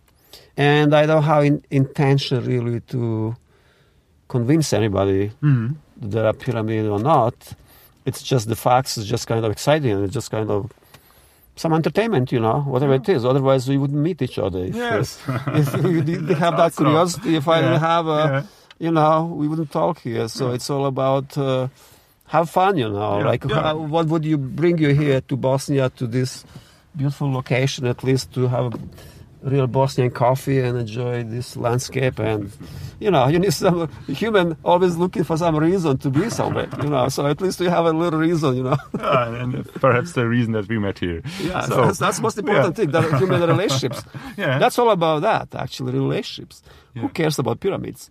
And 0.57 0.95
I 0.95 1.07
don't 1.07 1.23
have 1.23 1.45
in, 1.45 1.62
intention 1.71 2.45
really 2.45 2.81
to 2.95 3.37
convince 4.28 4.73
anybody 4.73 5.31
Mhm. 5.42 5.76
that 6.00 6.11
there 6.11 6.26
are 6.26 6.33
pyramid 6.33 6.87
or 6.87 6.99
not. 6.99 7.35
It's 8.04 8.23
just 8.23 8.49
the 8.49 8.57
facts 8.57 8.97
It's 8.99 9.07
just 9.07 9.26
kind 9.26 9.45
of 9.45 9.50
exciting 9.52 9.92
and 9.92 10.04
it's 10.04 10.14
just 10.14 10.31
kind 10.31 10.50
of 10.50 10.71
some 11.54 11.73
entertainment, 11.75 12.33
you 12.33 12.40
know, 12.40 12.61
whatever 12.62 12.95
it 12.95 13.09
is. 13.09 13.25
Otherwise, 13.25 13.69
we 13.69 13.76
wouldn't 13.78 14.00
meet 14.00 14.21
each 14.23 14.38
other. 14.38 14.61
If, 14.64 14.75
Yes. 14.75 15.19
if 15.49 15.75
we 15.83 16.00
didn't 16.00 16.35
have 16.45 16.57
that 16.57 16.75
curiosity, 16.75 17.37
if 17.37 17.47
I 17.47 17.57
Yeah, 17.61 17.62
didn't 17.62 17.81
have 17.81 18.07
a, 18.07 18.23
yeah. 18.33 18.42
You 18.83 18.91
know, 18.91 19.27
we 19.39 19.47
wouldn't 19.47 19.71
talk 19.71 20.01
here. 20.01 20.27
So 20.27 20.51
it's 20.51 20.69
all 20.69 20.87
about 20.87 21.39
uh, 21.39 21.69
have 22.27 22.51
fun, 22.51 22.77
you 22.77 22.89
know. 22.91 23.19
Yeah, 23.19 23.25
Like, 23.31 23.45
yeah. 23.45 23.62
how, 23.62 23.77
what 23.79 24.07
would 24.09 24.25
you 24.25 24.37
bring 24.37 24.79
you 24.79 24.91
here 24.93 25.21
to 25.21 25.37
Bosnia 25.37 25.89
to 25.91 26.07
this 26.07 26.45
beautiful 26.97 27.31
location, 27.33 27.87
at 27.87 28.03
least 28.03 28.35
to 28.35 28.49
have 28.49 28.75
real 29.43 29.67
Bosnian 29.67 30.11
coffee 30.11 30.61
and 30.61 30.79
enjoy 30.79 31.25
this 31.25 31.57
landscape? 31.57 32.19
And 32.19 32.51
you 33.01 33.11
know, 33.11 33.27
you 33.27 33.39
need 33.39 33.53
some 33.53 33.89
human 34.07 34.57
always 34.65 34.97
looking 34.97 35.25
for 35.25 35.37
some 35.37 35.57
reason 35.57 35.99
to 35.99 36.11
be 36.11 36.31
somewhere, 36.31 36.69
you 36.83 36.89
know. 36.89 37.09
So 37.09 37.27
at 37.27 37.41
least 37.41 37.59
we 37.59 37.67
have 37.67 37.85
a 37.85 37.91
little 37.93 38.21
reason, 38.21 38.57
you 38.57 38.63
know. 38.63 38.77
Yeah, 38.99 39.43
and, 39.43 39.75
perhaps 39.75 40.13
the 40.13 40.29
reason 40.29 40.53
that 40.53 40.69
we 40.69 40.79
met 40.79 40.99
here. 41.01 41.23
Yeah, 41.41 41.63
So- 41.63 41.87
that's, 41.87 41.99
that's 41.99 42.21
most 42.21 42.39
important 42.39 42.77
thing. 42.77 42.91
That 42.93 43.19
human 43.19 43.41
relationships. 43.49 44.05
Yeah. 44.37 44.59
That's 44.59 44.79
all 44.79 44.91
about 44.91 45.23
that, 45.23 45.55
actually, 45.61 45.93
relationships. 45.93 46.63
Who 46.95 47.09
cares 47.09 47.39
about 47.39 47.59
pyramids? 47.59 48.11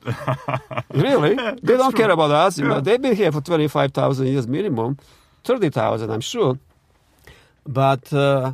really? 0.94 1.36
they 1.36 1.78
don't 1.78 1.96
care 1.96 2.10
about 2.10 2.32
us. 2.32 2.58
You 2.58 2.68
know, 2.68 2.82
they've 2.82 3.02
been 3.02 3.16
here 3.16 3.32
for 3.32 3.40
25,000 3.42 4.28
years 4.28 4.48
minimum, 4.48 4.98
30,000, 5.44 6.10
I'm 6.10 6.20
sure. 6.20 6.60
But 7.66 8.12
uh, 8.12 8.54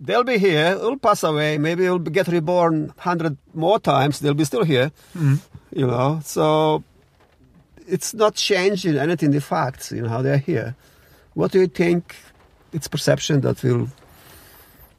they'll 0.00 0.24
be 0.24 0.38
here, 0.38 0.74
they'll 0.76 0.96
pass 0.96 1.22
away, 1.22 1.58
maybe 1.58 1.84
they'll 1.84 1.98
get 1.98 2.28
reborn 2.28 2.86
100 2.88 3.36
more 3.54 3.78
times, 3.78 4.20
they'll 4.20 4.34
be 4.34 4.44
still 4.44 4.64
here. 4.64 4.90
Hmm. 5.12 5.34
You 5.72 5.86
know, 5.86 6.20
so 6.24 6.82
it's 7.86 8.14
not 8.14 8.34
changing 8.34 8.96
anything, 8.96 9.30
the 9.30 9.40
facts, 9.40 9.92
you 9.92 10.02
know, 10.02 10.08
how 10.08 10.22
they're 10.22 10.38
here. 10.38 10.74
What 11.34 11.52
do 11.52 11.60
you 11.60 11.68
think? 11.68 12.16
It's 12.72 12.88
perception 12.88 13.40
that 13.40 13.62
will, 13.62 13.88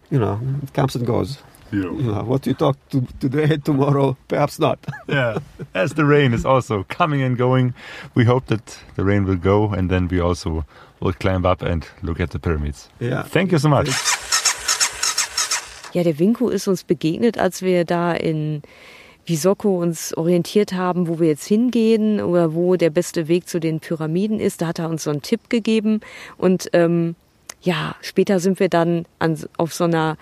you 0.10 0.20
know, 0.20 0.40
it 0.64 0.74
comes 0.74 0.96
and 0.96 1.06
goes. 1.06 1.38
Yeah. 1.72 1.84
You 1.84 2.12
know, 2.12 2.24
what 2.24 2.46
you 2.46 2.54
talk 2.54 2.78
to 2.90 3.08
today, 3.20 3.56
tomorrow, 3.64 4.18
perhaps 4.28 4.60
not. 4.60 4.78
yeah. 5.08 5.40
As 5.74 5.94
the 5.94 6.04
rain 6.04 6.34
is 6.34 6.46
also 6.46 6.84
coming 6.90 7.22
and 7.22 7.38
going, 7.38 7.74
we 8.14 8.26
hope 8.26 8.48
that 8.48 8.78
the 8.96 9.06
rain 9.06 9.26
will 9.26 9.38
go 9.38 9.70
and 9.70 9.90
then 9.90 10.10
we 10.10 10.20
also 10.20 10.66
will 11.00 11.14
climb 11.14 11.46
up 11.46 11.62
and 11.62 11.88
look 12.02 12.20
at 12.20 12.32
the 12.32 12.40
pyramids. 12.40 12.90
Yeah. 13.00 13.24
Thank 13.24 13.54
you 13.54 13.58
so 13.58 13.70
much. 13.70 13.90
Ja, 15.94 16.04
der 16.04 16.20
Winko 16.20 16.50
ist 16.50 16.68
uns 16.68 16.84
begegnet, 16.84 17.38
als 17.38 17.62
wir 17.62 17.86
da 17.86 18.14
in 18.14 18.62
Visoko 19.26 19.82
uns 19.82 20.16
orientiert 20.16 20.74
haben, 20.74 21.08
wo 21.08 21.20
wir 21.20 21.28
jetzt 21.28 21.46
hingehen 21.46 22.22
oder 22.22 22.54
wo 22.54 22.76
der 22.76 22.90
beste 22.90 23.28
Weg 23.28 23.48
zu 23.48 23.60
den 23.60 23.80
Pyramiden 23.80 24.40
ist. 24.40 24.62
Da 24.62 24.68
hat 24.68 24.80
er 24.80 24.90
uns 24.90 25.04
so 25.04 25.10
einen 25.10 25.22
Tipp 25.22 25.50
gegeben. 25.50 26.02
Und 26.38 26.70
ähm, 26.74 27.16
ja, 27.62 27.96
später 28.02 28.40
sind 28.40 28.60
wir 28.60 28.70
dann 28.70 29.06
an, 29.20 29.38
auf 29.58 29.74
so 29.74 29.84
einer 29.84 30.18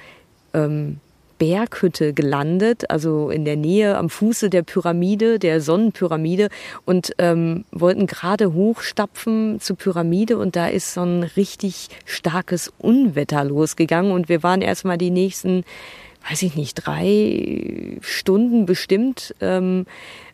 ähm, 0.53 0.99
Berghütte 1.39 2.13
gelandet, 2.13 2.91
also 2.91 3.31
in 3.31 3.45
der 3.45 3.55
Nähe 3.55 3.97
am 3.97 4.09
Fuße 4.09 4.51
der 4.51 4.61
Pyramide, 4.61 5.39
der 5.39 5.61
Sonnenpyramide 5.61 6.49
und 6.85 7.13
ähm, 7.17 7.65
wollten 7.71 8.05
gerade 8.05 8.53
hochstapfen 8.53 9.59
zur 9.59 9.77
Pyramide 9.77 10.37
und 10.37 10.55
da 10.55 10.67
ist 10.67 10.93
so 10.93 11.01
ein 11.01 11.23
richtig 11.23 11.87
starkes 12.05 12.71
Unwetter 12.77 13.43
losgegangen 13.43 14.11
und 14.11 14.29
wir 14.29 14.43
waren 14.43 14.61
erstmal 14.61 14.99
die 14.99 15.09
nächsten 15.09 15.63
weiß 16.29 16.41
ich 16.43 16.55
nicht, 16.55 16.75
drei 16.75 17.97
Stunden 18.01 18.65
bestimmt 18.65 19.33
ähm, 19.39 19.85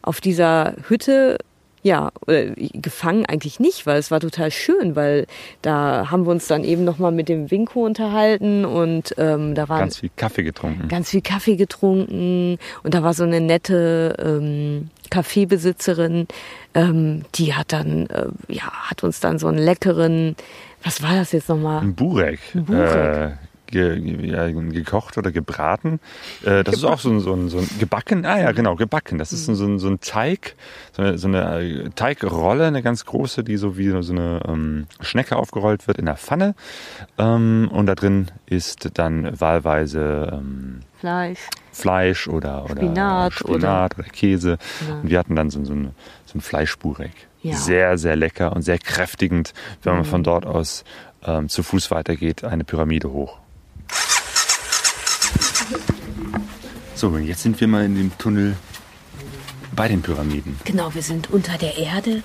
auf 0.01 0.19
dieser 0.19 0.75
Hütte 0.87 1.37
ja, 1.85 2.11
gefangen 2.25 3.27
eigentlich 3.27 3.59
nicht, 3.59 3.85
weil 3.85 3.99
es 3.99 4.09
war 4.09 4.19
total 4.19 4.49
schön, 4.49 4.95
weil 4.95 5.27
da 5.61 6.09
haben 6.09 6.25
wir 6.25 6.31
uns 6.31 6.47
dann 6.47 6.63
eben 6.63 6.83
nochmal 6.83 7.11
mit 7.11 7.29
dem 7.29 7.51
Winko 7.51 7.85
unterhalten 7.85 8.65
und 8.65 9.13
ähm, 9.19 9.53
da 9.53 9.69
war 9.69 9.81
ganz 9.81 9.99
viel 9.99 10.09
Kaffee 10.15 10.41
getrunken. 10.41 10.87
Ganz 10.87 11.11
viel 11.11 11.21
Kaffee 11.21 11.57
getrunken 11.57 12.57
und 12.81 12.93
da 12.95 13.03
war 13.03 13.13
so 13.13 13.23
eine 13.23 13.39
nette 13.39 14.15
ähm, 14.17 14.89
Kaffeebesitzerin, 15.11 16.27
ähm, 16.73 17.21
die 17.35 17.53
hat 17.53 17.71
dann, 17.71 18.07
äh, 18.07 18.29
ja, 18.47 18.63
hat 18.89 19.03
uns 19.03 19.19
dann 19.19 19.37
so 19.37 19.45
einen 19.45 19.59
leckeren, 19.59 20.35
was 20.83 21.03
war 21.03 21.13
das 21.13 21.33
jetzt 21.33 21.49
nochmal? 21.49 21.83
Ein 21.83 21.93
Burek. 21.93 22.39
Ein 22.55 22.65
Burek. 22.65 22.95
Äh, 22.95 23.31
ge, 23.75 24.25
ja, 24.25 24.49
gekocht 24.49 25.17
oder 25.17 25.31
gebraten. 25.31 25.99
Äh, 26.41 26.63
das 26.63 26.65
gebacken. 26.65 26.73
ist 26.73 26.83
auch 26.85 26.99
so 26.99 27.09
ein, 27.09 27.19
so, 27.19 27.33
ein, 27.33 27.49
so 27.49 27.57
ein 27.57 27.69
gebacken. 27.79 28.25
Ah 28.25 28.39
ja, 28.39 28.51
genau, 28.53 28.75
gebacken. 28.75 29.19
Das 29.19 29.33
ist 29.33 29.45
so 29.45 29.65
ein, 29.65 29.79
so 29.79 29.87
ein 29.87 29.99
Teig, 29.99 30.55
so 30.93 31.01
eine, 31.01 31.17
so 31.17 31.27
eine 31.27 31.59
äh, 31.59 31.89
Teigrolle, 31.89 32.67
eine 32.67 32.81
ganz 32.81 33.05
große, 33.05 33.43
die 33.43 33.57
so 33.57 33.77
wie 33.77 33.89
so 34.01 34.13
eine 34.13 34.41
ähm, 34.47 34.87
Schnecke 35.01 35.35
aufgerollt 35.35 35.87
wird 35.87 35.97
in 35.97 36.05
der 36.05 36.15
Pfanne. 36.15 36.55
Ähm, 37.17 37.69
und 37.71 37.85
da 37.87 37.95
drin 37.95 38.31
ist 38.45 38.91
dann 38.97 39.39
wahlweise 39.39 40.31
ähm, 40.33 40.79
Fleisch. 40.97 41.39
Fleisch 41.71 42.27
oder, 42.29 42.63
oder 42.65 42.77
Spinat, 42.77 43.33
Spinat 43.33 43.91
oder, 43.93 44.05
oder 44.05 44.09
Käse. 44.09 44.57
Ja. 44.87 44.95
Und 45.01 45.09
wir 45.09 45.19
hatten 45.19 45.35
dann 45.35 45.49
so, 45.49 45.63
so, 45.65 45.73
eine, 45.73 45.91
so 46.25 46.37
ein 46.37 46.41
Fleischburek. 46.41 47.27
Ja. 47.43 47.55
Sehr, 47.57 47.97
sehr 47.97 48.15
lecker 48.15 48.55
und 48.55 48.63
sehr 48.63 48.79
kräftigend, 48.79 49.53
wenn 49.83 49.93
man 49.93 50.01
mhm. 50.01 50.09
von 50.09 50.23
dort 50.23 50.45
aus 50.45 50.83
ähm, 51.23 51.49
zu 51.49 51.61
Fuß 51.61 51.91
weitergeht, 51.91 52.43
eine 52.43 52.63
Pyramide 52.63 53.11
hoch. 53.11 53.37
So, 56.95 57.17
jetzt 57.17 57.43
sind 57.43 57.59
wir 57.59 57.67
mal 57.67 57.83
in 57.83 57.95
dem 57.95 58.17
Tunnel 58.17 58.55
bei 59.75 59.89
den 59.89 60.01
Pyramiden. 60.01 60.57
Genau, 60.63 60.95
wir 60.95 61.01
sind 61.01 61.29
unter 61.29 61.57
der 61.57 61.77
Erde. 61.77 62.23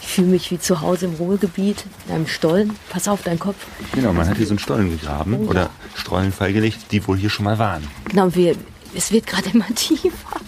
Ich 0.00 0.08
fühle 0.08 0.28
mich 0.28 0.50
wie 0.50 0.58
zu 0.58 0.80
Hause 0.80 1.04
im 1.04 1.14
Ruhrgebiet, 1.16 1.84
in 2.06 2.14
einem 2.14 2.26
Stollen. 2.26 2.74
Pass 2.88 3.06
auf 3.06 3.22
deinen 3.22 3.38
Kopf. 3.38 3.66
Genau, 3.92 4.14
man 4.14 4.26
hat 4.26 4.38
hier 4.38 4.46
so 4.46 4.52
einen 4.52 4.60
Stollen 4.60 4.90
gegraben 4.90 5.34
oh, 5.38 5.50
oder 5.50 5.68
Stollen 5.94 6.32
freigelegt, 6.32 6.90
die 6.90 7.06
wohl 7.06 7.18
hier 7.18 7.28
schon 7.28 7.44
mal 7.44 7.58
waren. 7.58 7.86
Genau, 8.08 8.34
wir, 8.34 8.56
es 8.94 9.12
wird 9.12 9.26
gerade 9.26 9.50
immer 9.50 9.66
tiefer. 9.74 10.40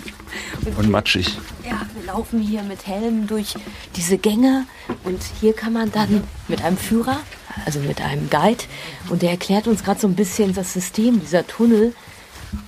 Und, 0.64 0.78
und 0.78 0.90
matschig. 0.90 1.36
Ja, 1.62 1.82
wir 1.94 2.06
laufen 2.06 2.40
hier 2.40 2.62
mit 2.62 2.86
Helm 2.86 3.26
durch 3.26 3.54
diese 3.94 4.16
Gänge 4.16 4.64
und 5.04 5.22
hier 5.38 5.52
kann 5.52 5.74
man 5.74 5.92
dann 5.92 6.24
mit 6.48 6.62
einem 6.62 6.78
Führer, 6.78 7.20
also 7.66 7.78
mit 7.80 8.00
einem 8.00 8.30
Guide, 8.30 8.64
und 9.10 9.20
der 9.20 9.32
erklärt 9.32 9.66
uns 9.66 9.84
gerade 9.84 10.00
so 10.00 10.06
ein 10.06 10.14
bisschen 10.14 10.54
das 10.54 10.72
System 10.72 11.20
dieser 11.20 11.46
Tunnel 11.46 11.94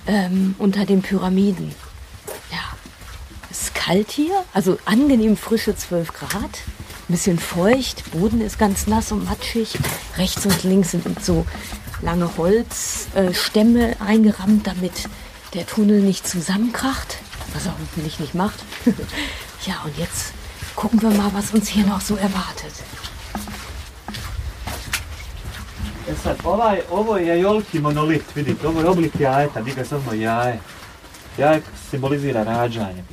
ähm, 0.07 0.55
unter 0.57 0.85
den 0.85 1.01
Pyramiden. 1.01 1.73
Ja, 2.51 2.77
es 3.51 3.63
ist 3.63 3.75
kalt 3.75 4.11
hier, 4.11 4.43
also 4.53 4.77
angenehm 4.85 5.37
frische 5.37 5.75
12 5.75 6.13
Grad, 6.13 6.33
ein 6.33 7.13
bisschen 7.13 7.39
feucht, 7.39 8.11
Boden 8.11 8.41
ist 8.41 8.57
ganz 8.57 8.87
nass 8.87 9.11
und 9.11 9.25
matschig. 9.25 9.77
Rechts 10.17 10.45
und 10.45 10.63
links 10.63 10.91
sind 10.91 11.23
so 11.23 11.45
lange 12.01 12.29
Holzstämme 12.37 13.91
äh, 13.91 13.95
eingerammt, 13.99 14.67
damit 14.67 15.09
der 15.53 15.65
Tunnel 15.65 16.01
nicht 16.01 16.27
zusammenkracht, 16.27 17.17
was 17.53 17.65
er 17.65 17.73
hoffentlich 17.79 18.19
nicht 18.19 18.35
macht. 18.35 18.63
ja, 19.65 19.81
und 19.83 19.97
jetzt 19.97 20.33
gucken 20.75 21.01
wir 21.01 21.09
mal, 21.11 21.31
was 21.33 21.51
uns 21.51 21.67
hier 21.67 21.85
noch 21.85 22.01
so 22.01 22.15
erwartet. 22.15 22.73
E 26.09 26.15
sad, 26.23 26.37
ovaj, 26.43 26.81
ovo 26.91 27.17
je 27.17 27.39
jolki 27.39 27.79
monolit, 27.79 28.35
vidite, 28.35 28.67
ovo 28.67 28.79
je 28.79 28.89
oblik 28.89 29.19
jajeta, 29.19 29.63
mi 29.63 29.71
ga 29.73 29.83
zovemo 29.83 30.13
jaje. 30.13 30.59
Jaje 31.37 31.61
simbolizira 31.89 32.43
rađanje. 32.43 33.03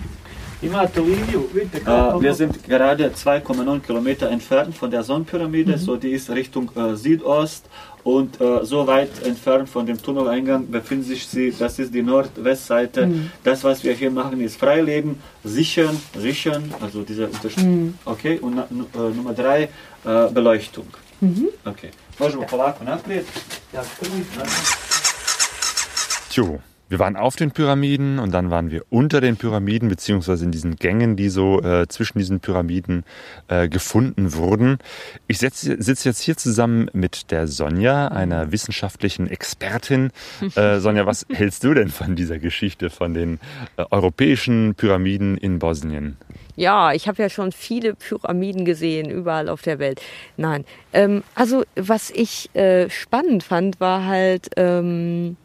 Imate 0.63 1.01
Liviju, 1.01 1.43
vidite 1.55 1.85
kako... 1.85 2.17
Uh, 2.17 2.23
wir 2.23 2.35
sind 2.35 2.53
gerade 2.69 3.11
2,9 3.25 3.81
Kilometer 3.87 4.33
entfernt 4.33 4.81
von 4.81 4.91
der 4.91 5.03
Sonnenpyramide, 5.03 5.73
mhm. 5.73 5.85
so 5.85 5.97
die 5.97 6.11
ist 6.11 6.31
Richtung 6.31 6.71
uh, 6.77 6.95
Südost 6.97 7.65
und 8.05 8.41
uh, 8.41 8.65
so 8.65 8.87
weit 8.87 9.27
entfernt 9.27 9.69
von 9.69 9.87
dem 9.87 10.03
Tunneleingang 10.03 10.67
befindet 10.71 11.07
sich 11.07 11.27
sie, 11.27 11.55
das 11.59 11.79
ist 11.79 11.95
die 11.95 12.03
Nordwestseite. 12.03 13.07
Mhm. 13.07 13.31
Das, 13.45 13.65
was 13.65 13.85
wir 13.85 13.95
hier 13.95 14.11
machen, 14.11 14.41
ist 14.41 14.57
Freileben, 14.57 15.15
sichern, 15.45 15.97
sichern, 16.19 16.75
also 16.81 17.03
diese 17.03 17.27
Unterstützung. 17.27 17.85
Mhm. 17.85 17.95
Okay, 18.05 18.39
und 18.41 18.59
uh, 18.59 19.09
Nummer 19.15 19.33
drei, 19.33 19.69
Beleuchtung. 20.33 20.87
Mhm. 21.23 21.45
Okay. 21.65 21.91
Možemo 22.19 22.47
polako 22.51 22.85
naprijed. 22.85 23.25
Ja 23.75 23.83
prvi. 24.01 24.25
Znači. 24.35 24.51
Ćuvu. 26.31 26.61
Wir 26.91 26.99
waren 26.99 27.17
auf 27.17 27.37
den 27.37 27.53
Pyramiden 27.53 28.19
und 28.19 28.33
dann 28.33 28.51
waren 28.51 28.71
wir 28.71 28.83
unter 28.91 29.21
den 29.21 29.37
Pyramiden, 29.37 29.89
beziehungsweise 29.89 30.45
in 30.45 30.51
diesen 30.51 30.75
Gängen, 30.75 31.15
die 31.15 31.29
so 31.29 31.63
äh, 31.63 31.87
zwischen 31.87 32.19
diesen 32.19 32.41
Pyramiden 32.41 33.05
äh, 33.47 33.69
gefunden 33.69 34.35
wurden. 34.35 34.79
Ich 35.29 35.39
sitze 35.39 35.77
jetzt 35.79 36.21
hier 36.21 36.37
zusammen 36.37 36.91
mit 36.93 37.31
der 37.31 37.47
Sonja, 37.47 38.09
einer 38.09 38.53
wissenschaftlichen 38.53 39.27
Expertin. 39.29 40.11
Äh, 40.57 40.81
Sonja, 40.81 41.07
was 41.07 41.27
hältst 41.33 41.63
du 41.63 41.75
denn 41.75 41.91
von 41.91 42.17
dieser 42.17 42.39
Geschichte 42.39 42.91
von 42.91 43.15
den 43.15 43.39
äh, 43.77 43.85
europäischen 43.91 44.75
Pyramiden 44.75 45.37
in 45.37 45.61
Bosnien? 45.61 46.17
Ja, 46.57 46.93
ich 46.93 47.07
habe 47.07 47.23
ja 47.23 47.31
schon 47.31 47.53
viele 47.53 47.95
Pyramiden 47.95 48.65
gesehen, 48.65 49.09
überall 49.11 49.49
auf 49.49 49.63
der 49.63 49.79
Welt. 49.79 50.01
Nein, 50.37 50.65
ähm, 50.93 51.23
also 51.37 51.63
was 51.77 52.11
ich 52.11 52.55
äh, 52.55 52.91
spannend 52.91 53.45
fand, 53.45 53.79
war 53.81 54.07
halt, 54.07 54.51
ähm, 54.57 55.37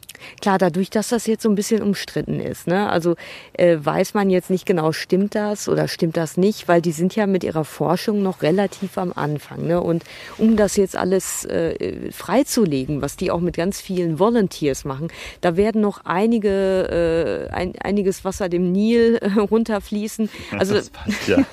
Klar, 0.42 0.58
dadurch, 0.58 0.90
dass 0.90 1.10
das 1.10 1.28
jetzt 1.28 1.44
so 1.44 1.50
ein 1.50 1.56
bisschen 1.56 1.82
umstritten 1.82 2.40
ist, 2.40 2.68
ne? 2.68 2.90
also 2.90 3.16
äh, 3.54 3.78
weiß 3.80 4.14
man 4.14 4.30
jetzt 4.30 4.50
nicht 4.50 4.66
genau, 4.66 4.92
stimmt 4.92 5.36
das 5.36 5.68
oder 5.68 5.88
stimmt 5.88 6.18
das 6.18 6.38
nicht, 6.38 6.68
weil 6.68 6.82
die 6.82 6.92
sind 6.92 7.16
ja 7.16 7.28
mit 7.28 7.44
ihrer 7.44 7.66
Forschung 7.66 8.22
noch 8.22 8.42
relativ 8.42 8.98
am 8.98 9.12
Anfang. 9.14 9.68
Ne? 9.68 9.82
Und 9.82 10.04
um 10.38 10.56
das 10.56 10.78
jetzt 10.78 10.96
alles 10.96 11.46
äh, 11.46 12.12
freizulegen, 12.12 13.02
was 13.02 13.18
die 13.18 13.32
auch 13.32 13.42
mit 13.42 13.58
ganz 13.58 13.82
vielen 13.82 14.20
Volunteers 14.20 14.86
machen, 14.86 15.10
da 15.42 15.58
werden 15.58 15.82
noch 15.82 16.02
einige, 16.06 17.50
äh, 17.50 17.54
ein, 17.54 17.74
einiges 17.82 18.24
Wasser 18.26 18.50
dem 18.50 18.72
Nil 18.72 19.18
äh, 19.18 19.40
runterfließen. 19.40 20.30
Also 20.58 20.76
das, 20.76 20.90
passt, 20.90 21.28
ja. 21.28 21.46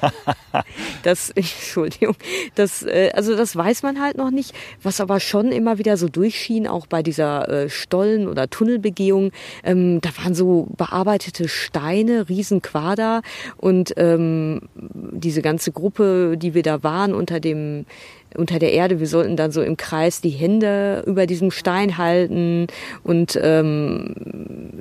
das 1.03 1.31
Entschuldigung, 1.35 2.17
das, 2.55 2.83
äh, 2.83 3.11
also 3.15 3.37
das 3.37 3.55
weiß 3.55 3.83
man 3.83 4.01
halt 4.01 4.17
noch 4.17 4.31
nicht, 4.31 4.55
was 4.83 5.01
aber 5.01 5.21
schon 5.21 5.53
immer 5.53 5.79
wieder 5.79 5.97
so 5.97 6.09
durchschien, 6.09 6.67
auch 6.67 6.87
bei 6.87 7.03
dieser 7.03 7.49
äh, 7.49 7.71
Stollen 7.71 8.29
oder 8.29 8.51
Tunnelbegehung. 8.63 9.33
Ähm, 9.65 10.01
da 10.01 10.11
waren 10.23 10.35
so 10.35 10.69
bearbeitete 10.77 11.49
Steine, 11.49 12.29
Riesenquader 12.29 13.23
und 13.57 13.93
ähm, 13.97 14.61
diese 14.75 15.43
ganze 15.43 15.73
Gruppe, 15.73 16.37
die 16.37 16.55
wir 16.55 16.63
da 16.63 16.85
waren 16.85 17.13
unter 17.13 17.41
dem 17.41 17.87
unter 18.35 18.59
der 18.59 18.73
Erde. 18.73 18.99
Wir 18.99 19.09
sollten 19.09 19.37
dann 19.37 19.53
so 19.53 19.61
im 19.63 19.77
Kreis 19.77 20.21
die 20.21 20.31
Hände 20.31 21.03
über 21.07 21.27
diesem 21.27 21.51
Stein 21.51 21.99
halten 21.99 22.67
und 23.03 23.39
ähm, 23.43 24.15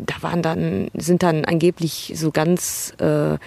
da 0.05 0.15
waren 0.21 0.41
dann 0.41 0.87
sind 0.93 1.23
dann 1.23 1.43
angeblich 1.43 2.13
so 2.15 2.31
ganz 2.31 2.93
äh, 2.99 3.37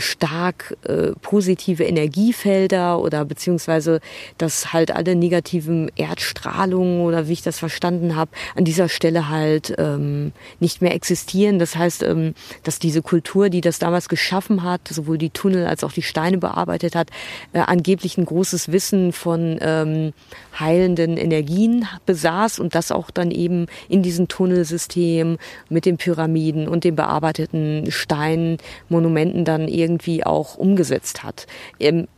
stark 0.00 0.76
äh, 0.84 1.12
positive 1.22 1.84
Energiefelder 1.84 2.98
oder 2.98 3.24
beziehungsweise 3.24 4.00
dass 4.36 4.72
halt 4.72 4.90
alle 4.94 5.14
negativen 5.14 5.90
Erdstrahlungen 5.96 7.00
oder 7.00 7.28
wie 7.28 7.32
ich 7.32 7.42
das 7.42 7.58
verstanden 7.58 8.16
habe, 8.16 8.30
an 8.54 8.64
dieser 8.64 8.88
Stelle 8.88 9.28
halt 9.28 9.74
ähm, 9.78 10.32
nicht 10.60 10.82
mehr 10.82 10.94
existieren. 10.94 11.58
Das 11.58 11.76
heißt, 11.76 12.02
ähm, 12.02 12.34
dass 12.62 12.78
diese 12.78 13.02
Kultur, 13.02 13.48
die 13.50 13.60
das 13.60 13.78
damals 13.78 14.08
geschaffen 14.08 14.62
hat, 14.62 14.88
sowohl 14.88 15.18
die 15.18 15.30
Tunnel 15.30 15.66
als 15.66 15.84
auch 15.84 15.92
die 15.92 16.02
Steine 16.02 16.38
bearbeitet 16.38 16.94
hat, 16.94 17.10
äh, 17.52 17.60
angeblich 17.60 18.18
ein 18.18 18.24
großes 18.24 18.72
Wissen 18.72 19.12
von 19.12 19.58
ähm, 19.60 20.12
heilenden 20.58 21.16
Energien 21.16 21.86
besaß 22.06 22.58
und 22.58 22.74
das 22.74 22.92
auch 22.92 23.10
dann 23.10 23.30
eben 23.30 23.66
in 23.88 24.02
diesem 24.02 24.28
Tunnelsystem 24.28 25.38
mit 25.68 25.86
den 25.86 25.96
Pyramiden 25.96 26.68
und 26.68 26.84
den 26.84 26.96
bearbeiteten 26.96 27.90
Steinmonumenten 27.90 29.44
dann 29.44 29.57
dann 29.58 29.68
irgendwie 29.68 30.24
auch 30.24 30.56
umgesetzt 30.56 31.22
hat. 31.22 31.46
Ähm, 31.80 32.08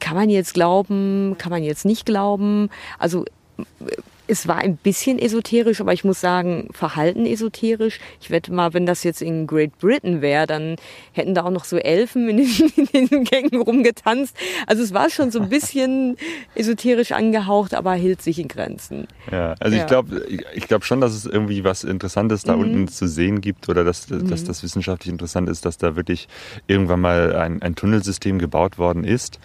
kann 0.00 0.16
man 0.16 0.30
jetzt 0.30 0.54
glauben, 0.54 1.36
kann 1.38 1.50
man 1.50 1.62
jetzt 1.62 1.84
nicht 1.84 2.06
glauben? 2.06 2.70
Also 2.98 3.24
es 4.28 4.46
war 4.46 4.58
ein 4.58 4.76
bisschen 4.76 5.18
esoterisch, 5.18 5.80
aber 5.80 5.92
ich 5.92 6.04
muss 6.04 6.20
sagen, 6.20 6.68
verhalten 6.72 7.26
esoterisch. 7.26 7.98
Ich 8.20 8.30
wette 8.30 8.52
mal, 8.52 8.74
wenn 8.74 8.84
das 8.84 9.02
jetzt 9.02 9.22
in 9.22 9.46
Great 9.46 9.78
Britain 9.78 10.20
wäre, 10.20 10.46
dann 10.46 10.76
hätten 11.12 11.34
da 11.34 11.44
auch 11.44 11.50
noch 11.50 11.64
so 11.64 11.78
Elfen 11.78 12.28
in 12.28 12.36
den, 12.36 12.86
in 12.92 13.08
den 13.08 13.24
Gängen 13.24 13.60
rumgetanzt. 13.60 14.36
Also 14.66 14.82
es 14.82 14.92
war 14.92 15.08
schon 15.08 15.30
so 15.30 15.40
ein 15.40 15.48
bisschen 15.48 16.16
esoterisch 16.54 17.12
angehaucht, 17.12 17.74
aber 17.74 17.94
hielt 17.94 18.20
sich 18.20 18.38
in 18.38 18.48
Grenzen. 18.48 19.08
Ja, 19.32 19.54
also 19.58 19.76
ja. 19.76 19.82
ich 19.82 19.88
glaube 19.88 20.26
ich 20.54 20.68
glaube 20.68 20.84
schon, 20.84 21.00
dass 21.00 21.14
es 21.14 21.24
irgendwie 21.24 21.64
was 21.64 21.82
Interessantes 21.82 22.42
da 22.42 22.54
mhm. 22.54 22.62
unten 22.62 22.88
zu 22.88 23.08
sehen 23.08 23.40
gibt 23.40 23.68
oder 23.68 23.82
dass, 23.82 24.06
dass 24.06 24.42
mhm. 24.42 24.46
das 24.46 24.62
wissenschaftlich 24.62 25.10
interessant 25.10 25.48
ist, 25.48 25.64
dass 25.64 25.78
da 25.78 25.96
wirklich 25.96 26.28
irgendwann 26.66 27.00
mal 27.00 27.34
ein, 27.34 27.62
ein 27.62 27.74
Tunnelsystem 27.74 28.38
gebaut 28.38 28.76
worden 28.76 29.04
ist. 29.04 29.40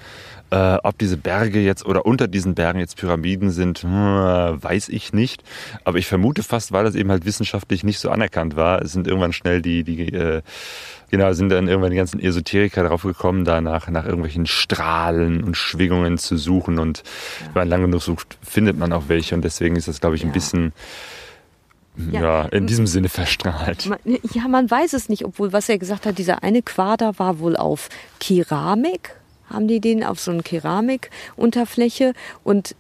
Äh, 0.54 0.78
ob 0.84 1.00
diese 1.00 1.18
Berge 1.18 1.60
jetzt 1.62 1.84
oder 1.84 2.06
unter 2.06 2.28
diesen 2.28 2.54
Bergen 2.54 2.78
jetzt 2.80 2.98
Pyramiden 2.98 3.50
sind, 3.50 3.80
hm, 3.80 3.90
weiß 3.90 4.90
ich 4.90 5.12
nicht. 5.12 5.44
Aber 5.84 5.98
ich 5.98 6.06
vermute 6.06 6.44
fast, 6.44 6.72
weil 6.72 6.84
das 6.84 6.94
eben 6.94 7.10
halt 7.10 7.26
wissenschaftlich 7.26 7.84
nicht 7.84 7.98
so 7.98 8.12
anerkannt 8.12 8.56
war, 8.56 8.86
sind 8.86 9.08
irgendwann 9.08 9.34
schnell 9.34 9.64
die, 9.64 9.84
die 9.84 10.14
äh, 10.14 10.44
genau, 11.10 11.34
sind 11.34 11.50
dann 11.50 11.68
irgendwann 11.68 11.90
die 11.90 11.98
ganzen 11.98 12.20
Esoteriker 12.20 12.84
darauf 12.84 13.02
gekommen, 13.02 13.46
danach 13.46 13.90
nach 13.90 14.06
irgendwelchen 14.06 14.46
Strahlen 14.46 15.44
und 15.44 15.58
Schwingungen 15.58 16.20
zu 16.20 16.38
suchen. 16.38 16.78
Und 16.78 17.00
ja. 17.00 17.48
wenn 17.48 17.62
man 17.62 17.70
lange 17.70 17.86
genug 17.86 18.04
sucht, 18.04 18.38
findet 18.44 18.78
man 18.78 18.94
auch 18.94 19.06
welche. 19.08 19.34
Und 19.34 19.44
deswegen 19.44 19.76
ist 19.76 19.88
das, 19.88 20.02
glaube 20.02 20.18
ich, 20.18 20.22
ein 20.22 20.28
ja. 20.28 20.34
bisschen 20.34 20.72
ja, 22.12 22.22
ja, 22.22 22.46
in 22.46 22.68
diesem 22.68 22.86
Sinne 22.86 23.10
verstrahlt. 23.10 23.90
Ja, 24.06 24.48
man 24.48 24.70
weiß 24.70 24.94
es 24.94 25.10
nicht, 25.10 25.26
obwohl, 25.26 25.52
was 25.52 25.68
er 25.68 25.80
gesagt 25.80 26.06
hat, 26.06 26.20
dieser 26.20 26.44
eine 26.44 26.62
Quader 26.62 27.18
war 27.18 27.40
wohl 27.40 27.56
auf 27.56 27.90
Keramik 28.20 29.16
haben 29.50 29.68
die 29.68 29.80
den 29.80 30.04
auf 30.04 30.20
so 30.20 30.32
eine 30.32 30.44
Keramikunterfläche 30.44 32.14
und 32.44 32.76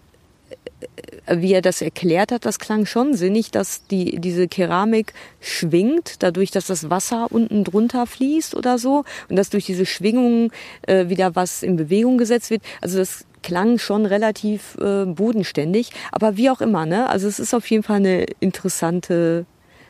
äh, 1.25 1.37
wie 1.37 1.53
er 1.53 1.61
das 1.61 1.81
erklärt 1.81 2.31
hat, 2.31 2.45
das 2.45 2.59
klang 2.59 2.85
schon 2.85 3.13
sinnig, 3.13 3.51
dass 3.51 3.85
die, 3.87 4.19
diese 4.19 4.47
Keramik 4.47 5.13
schwingt, 5.39 6.21
dadurch, 6.23 6.51
dass 6.51 6.67
das 6.67 6.89
Wasser 6.89 7.27
unten 7.29 7.63
drunter 7.63 8.05
fließt 8.05 8.55
oder 8.55 8.77
so 8.77 9.05
und 9.29 9.35
dass 9.35 9.49
durch 9.49 9.65
diese 9.65 9.85
Schwingungen 9.85 10.51
äh, 10.87 11.09
wieder 11.09 11.35
was 11.35 11.63
in 11.63 11.75
Bewegung 11.75 12.17
gesetzt 12.17 12.49
wird. 12.49 12.61
Also 12.81 12.97
das 12.97 13.25
klang 13.41 13.77
schon 13.77 14.05
relativ 14.05 14.77
äh, 14.79 15.05
bodenständig, 15.05 15.91
aber 16.11 16.37
wie 16.37 16.49
auch 16.49 16.61
immer, 16.61 16.85
ne? 16.85 17.09
Also 17.09 17.27
es 17.27 17.39
ist 17.39 17.53
auf 17.53 17.69
jeden 17.69 17.83
Fall 17.83 17.97
eine 17.97 18.25
interessante 18.39 19.45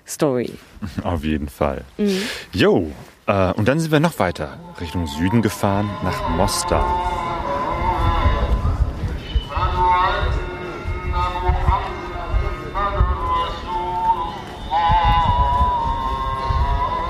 Story. 0.06 0.52
Auf 1.04 1.24
jeden 1.24 1.48
Fall. 1.48 1.86
Mhm. 1.98 2.22
Äh, 3.26 3.54
und 3.54 3.68
dann 3.68 3.80
sind 3.80 3.92
wir 3.92 4.00
noch 4.00 4.20
weiter 4.20 4.58
Richtung 4.80 5.08
Süden 5.08 5.42
gefahren, 5.42 5.90
nach 6.04 6.30
Mostar. 6.30 7.33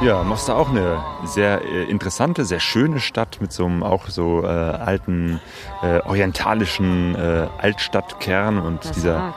Ja, 0.04 0.22
Mostar 0.22 0.58
auch 0.58 0.70
eine 0.70 1.02
sehr 1.24 1.62
äh, 1.62 1.84
interessante, 1.86 2.44
sehr 2.44 2.60
schöne 2.60 3.00
Stadt 3.00 3.38
mit 3.40 3.54
so 3.54 3.66
einem 3.66 3.84
auch 3.84 4.10
so 4.10 4.44
äh, 4.44 4.48
alten 4.48 5.40
äh, 5.82 6.00
orientalischen 6.02 7.16
äh, 7.16 7.48
Altstadtkern 7.58 8.60
und 8.60 8.98
dieser 8.98 9.34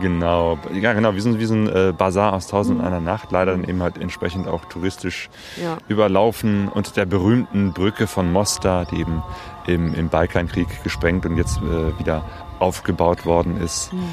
genau 0.00 0.58
ja 0.72 0.94
genau 0.94 1.14
wie 1.14 1.20
so, 1.20 1.38
wie 1.38 1.44
so 1.44 1.52
ein 1.52 1.68
äh, 1.68 1.92
Bazar 1.92 2.32
aus 2.32 2.46
Tausend 2.46 2.78
mhm. 2.78 2.86
einer 2.86 3.00
Nacht 3.00 3.32
leider 3.32 3.52
dann 3.52 3.64
eben 3.64 3.82
halt 3.82 3.98
entsprechend 3.98 4.48
auch 4.48 4.64
touristisch 4.64 5.28
ja. 5.62 5.76
überlaufen 5.88 6.68
und 6.68 6.96
der 6.96 7.04
berühmten 7.04 7.74
Brücke 7.74 8.06
von 8.06 8.32
Mostar, 8.32 8.86
die 8.86 9.00
eben 9.00 9.22
im, 9.66 9.92
im 9.92 10.08
Balkankrieg 10.08 10.82
gesprengt 10.84 11.26
und 11.26 11.36
jetzt 11.36 11.58
äh, 11.58 11.98
wieder 11.98 12.24
aufgebaut 12.60 13.26
worden 13.26 13.60
ist. 13.60 13.92
Mhm 13.92 14.08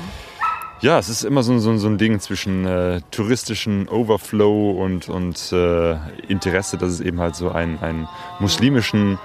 ja, 0.86 1.00
es 1.00 1.10
ist 1.10 1.24
immer 1.24 1.42
so, 1.42 1.58
so, 1.58 1.76
so 1.78 1.88
ein 1.88 1.98
Ding 1.98 2.20
zwischen 2.20 2.66
äh, 2.66 3.02
touristischen 3.10 3.90
Overflow 3.90 4.72
und, 4.72 5.10
und 5.10 5.52
äh, 5.52 5.96
Interesse, 6.28 6.78
dass 6.78 6.90
es 6.92 7.02
eben 7.02 7.20
halt 7.20 7.36
so 7.36 7.52
einen, 7.52 7.80
einen 7.80 8.08
muslimischen. 8.40 9.18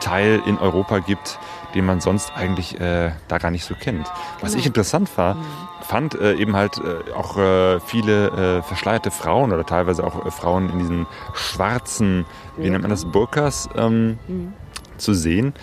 Teil 0.00 0.42
in 0.46 0.58
Europa 0.58 0.98
gibt, 0.98 1.38
den 1.74 1.84
man 1.84 2.00
sonst 2.00 2.32
eigentlich 2.36 2.80
äh, 2.80 3.12
da 3.28 3.38
gar 3.38 3.50
nicht 3.50 3.64
so 3.64 3.74
kennt. 3.74 4.06
Was 4.40 4.52
genau. 4.52 4.60
ich 4.60 4.66
interessant 4.66 5.10
war, 5.16 5.34
mhm. 5.34 5.44
fand 5.82 6.14
äh, 6.14 6.34
eben 6.34 6.56
halt 6.56 6.78
äh, 6.78 7.12
auch 7.12 7.36
äh, 7.36 7.80
viele 7.80 8.58
äh, 8.58 8.62
verschleierte 8.62 9.10
Frauen 9.10 9.52
oder 9.52 9.64
teilweise 9.64 10.04
auch 10.04 10.24
äh, 10.24 10.30
Frauen 10.30 10.70
in 10.70 10.78
diesen 10.78 11.06
schwarzen, 11.34 12.24
wie 12.56 12.70
nennt 12.70 12.82
man 12.82 12.90
das, 12.90 13.04
Burkas 13.04 13.68
ähm, 13.76 14.18
mhm. 14.28 14.52
zu 14.96 15.14
sehen. 15.14 15.54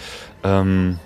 Ähm, 0.44 1.00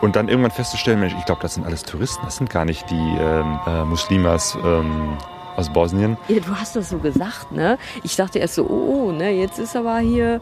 und 0.00 0.16
dann 0.16 0.28
irgendwann 0.28 0.50
festzustellen, 0.50 1.00
Mensch, 1.00 1.14
ich 1.18 1.24
glaube, 1.24 1.42
das 1.42 1.54
sind 1.54 1.64
alles 1.64 1.82
Touristen, 1.82 2.24
das 2.24 2.36
sind 2.36 2.50
gar 2.50 2.64
nicht 2.64 2.90
die 2.90 3.16
ähm, 3.20 3.58
äh, 3.66 3.84
Muslimas 3.84 4.56
ähm, 4.64 5.16
aus 5.56 5.70
Bosnien. 5.70 6.16
Ja, 6.28 6.40
du 6.40 6.54
hast 6.54 6.76
das 6.76 6.90
so 6.90 6.98
gesagt, 6.98 7.50
ne? 7.52 7.78
Ich 8.02 8.16
dachte 8.16 8.38
erst 8.38 8.54
so, 8.54 8.66
oh, 8.66 9.08
oh 9.08 9.12
ne, 9.12 9.30
jetzt 9.30 9.58
ist 9.58 9.74
aber 9.74 9.98
hier 9.98 10.40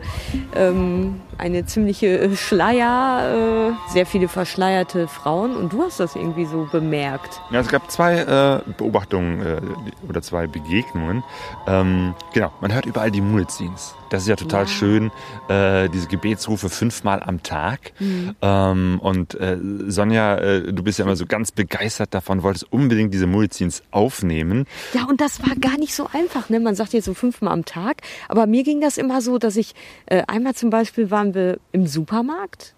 ähm, 0.55 1.21
eine 1.39 1.67
ziemliche 1.67 2.19
äh, 2.19 2.37
Schleier, 2.37 3.73
äh, 3.73 3.93
sehr 3.93 4.07
viele 4.07 4.29
verschleierte 4.29 5.09
Frauen 5.09 5.57
und 5.57 5.73
du 5.73 5.83
hast 5.83 6.01
das 6.01 6.17
irgendwie 6.17 6.45
so 6.45 6.69
bemerkt. 6.71 7.41
Ja, 7.51 7.61
es 7.61 7.69
gab 7.69 7.91
zwei 7.91 8.19
äh, 8.19 8.73
Beobachtungen 8.77 9.41
äh, 9.41 9.61
oder 10.09 10.23
zwei 10.23 10.47
Begegnungen. 10.47 11.23
Ähm, 11.67 12.15
genau, 12.33 12.53
man 12.61 12.73
hört 12.73 12.87
überall 12.87 13.11
die 13.11 13.21
Muezzins. 13.21 13.95
Das 14.11 14.23
ist 14.23 14.29
ja 14.29 14.37
total 14.37 14.63
ja. 14.63 14.69
schön, 14.69 15.11
äh, 15.49 15.89
diese 15.89 16.07
Gebetsrufe 16.07 16.69
fünfmal 16.69 17.23
am 17.23 17.43
Tag. 17.43 17.93
Mhm. 17.99 18.37
Ähm, 18.43 19.01
und 19.03 19.35
äh, 19.35 19.59
Sonja, 19.89 20.61
du 20.61 20.83
bist 20.85 20.99
ja 20.99 21.05
immer 21.05 21.17
so 21.17 21.27
ganz 21.27 21.51
begeistert 21.51 22.15
davon, 22.15 22.43
wolltest 22.43 22.73
unbedingt 22.73 23.13
diese 23.13 23.27
Muezzins 23.27 23.83
aufnehmen. 23.91 24.67
Ja, 24.93 25.05
und 25.05 25.21
das 25.21 25.43
war 25.43 25.57
gar 25.57 25.79
nicht 25.79 25.95
so 25.95 26.09
einfach. 26.13 26.49
Ne? 26.49 26.61
Man 26.61 26.77
sagt 26.77 26.93
jetzt 26.93 27.07
so 27.07 27.15
fünfmal 27.15 27.53
am 27.53 27.65
Tag. 27.65 28.03
Aber 28.29 28.47
mir 28.47 28.63
ging 28.63 28.81
das 28.81 28.99
immer 28.99 29.21
so, 29.21 29.39
dass 29.39 29.57
ich 29.57 29.75
einmal 30.07 30.55
zum 30.55 30.71
Beispiel 30.71 31.11
waren 31.25 31.35
wir 31.35 31.59
im 31.73 31.87
Supermarkt 31.87 32.75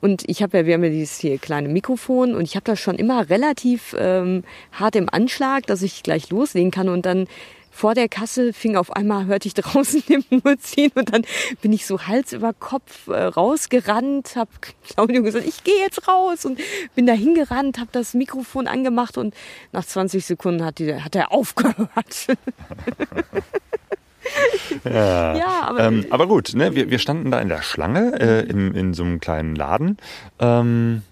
und 0.00 0.28
ich 0.28 0.42
habe 0.42 0.58
ja, 0.58 0.66
wir 0.66 0.74
haben 0.74 0.84
ja 0.84 0.90
dieses 0.90 1.18
hier 1.18 1.38
kleine 1.38 1.68
Mikrofon 1.68 2.34
und 2.34 2.42
ich 2.42 2.54
habe 2.54 2.64
das 2.64 2.78
schon 2.78 2.96
immer 2.96 3.30
relativ 3.30 3.96
ähm, 3.98 4.44
hart 4.72 4.94
im 4.94 5.08
Anschlag, 5.08 5.66
dass 5.66 5.80
ich 5.80 6.02
gleich 6.02 6.28
loslegen 6.28 6.70
kann 6.70 6.90
und 6.90 7.06
dann 7.06 7.26
vor 7.70 7.94
der 7.94 8.08
Kasse 8.08 8.52
fing 8.52 8.76
auf 8.76 8.94
einmal, 8.94 9.24
hörte 9.26 9.48
ich 9.48 9.54
draußen 9.54 10.02
den 10.06 10.24
Mund 10.28 10.62
ziehen 10.62 10.92
und 10.96 11.14
dann 11.14 11.24
bin 11.62 11.72
ich 11.72 11.86
so 11.86 12.06
Hals 12.06 12.34
über 12.34 12.52
Kopf 12.52 13.08
äh, 13.08 13.22
rausgerannt, 13.22 14.36
habe 14.36 14.50
Claudio 14.86 15.22
gesagt, 15.22 15.46
ich 15.46 15.64
gehe 15.64 15.78
jetzt 15.80 16.06
raus 16.08 16.44
und 16.44 16.60
bin 16.94 17.06
da 17.06 17.14
hingerannt, 17.14 17.78
habe 17.78 17.90
das 17.92 18.12
Mikrofon 18.12 18.66
angemacht 18.66 19.16
und 19.16 19.34
nach 19.72 19.86
20 19.86 20.26
Sekunden 20.26 20.62
hat, 20.62 20.78
die, 20.78 20.94
hat 20.94 21.16
er 21.16 21.32
aufgehört. 21.32 21.88
ja, 24.84 25.36
ja 25.36 25.62
aber, 25.68 25.80
ähm, 25.80 26.06
aber 26.10 26.26
gut, 26.26 26.52
ne, 26.54 26.74
wir, 26.74 26.90
wir 26.90 26.98
standen 26.98 27.30
da 27.30 27.40
in 27.40 27.48
der 27.48 27.62
Schlange 27.62 28.20
äh, 28.20 28.48
in, 28.48 28.74
in 28.74 28.94
so 28.94 29.04
einem 29.04 29.20
kleinen 29.20 29.54
Laden. 29.54 29.98
Ähm, 30.38 31.02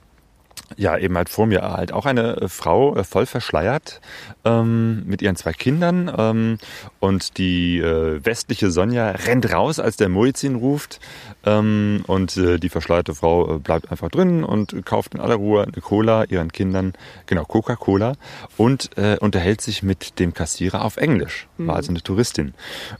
ja, 0.76 0.98
eben 0.98 1.16
halt 1.16 1.28
vor 1.28 1.46
mir 1.46 1.62
halt. 1.62 1.92
Auch 1.92 2.06
eine 2.06 2.36
äh, 2.36 2.48
Frau 2.48 2.96
äh, 2.96 3.04
voll 3.04 3.26
verschleiert 3.26 4.00
ähm, 4.44 5.04
mit 5.06 5.22
ihren 5.22 5.36
zwei 5.36 5.52
Kindern 5.52 6.12
ähm, 6.16 6.58
und 7.00 7.38
die 7.38 7.78
äh, 7.78 8.24
westliche 8.24 8.70
Sonja 8.70 9.10
rennt 9.10 9.52
raus, 9.52 9.80
als 9.80 9.96
der 9.96 10.08
Muizin 10.08 10.56
ruft 10.56 11.00
ähm, 11.44 12.04
und 12.06 12.36
äh, 12.36 12.58
die 12.58 12.68
verschleierte 12.68 13.14
Frau 13.14 13.56
äh, 13.56 13.58
bleibt 13.58 13.90
einfach 13.90 14.10
drin 14.10 14.44
und 14.44 14.84
kauft 14.84 15.14
in 15.14 15.20
aller 15.20 15.36
Ruhe 15.36 15.62
eine 15.62 15.80
Cola 15.80 16.24
ihren 16.24 16.52
Kindern, 16.52 16.92
genau 17.26 17.44
Coca-Cola 17.44 18.14
und 18.56 18.90
unterhält 19.20 19.60
sich 19.60 19.82
mit 19.82 20.18
dem 20.18 20.34
Kassierer 20.34 20.84
auf 20.84 20.96
Englisch, 20.96 21.46
war 21.58 21.64
mhm. 21.64 21.70
also 21.70 21.90
eine 21.90 22.02
Touristin. 22.02 22.54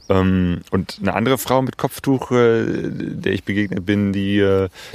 Ähm, 0.09 0.61
und 0.71 0.97
eine 1.01 1.13
andere 1.13 1.37
Frau 1.37 1.61
mit 1.61 1.77
Kopftuch, 1.77 2.29
der 2.29 3.33
ich 3.33 3.43
begegnet 3.43 3.85
bin, 3.85 4.13
die 4.13 4.39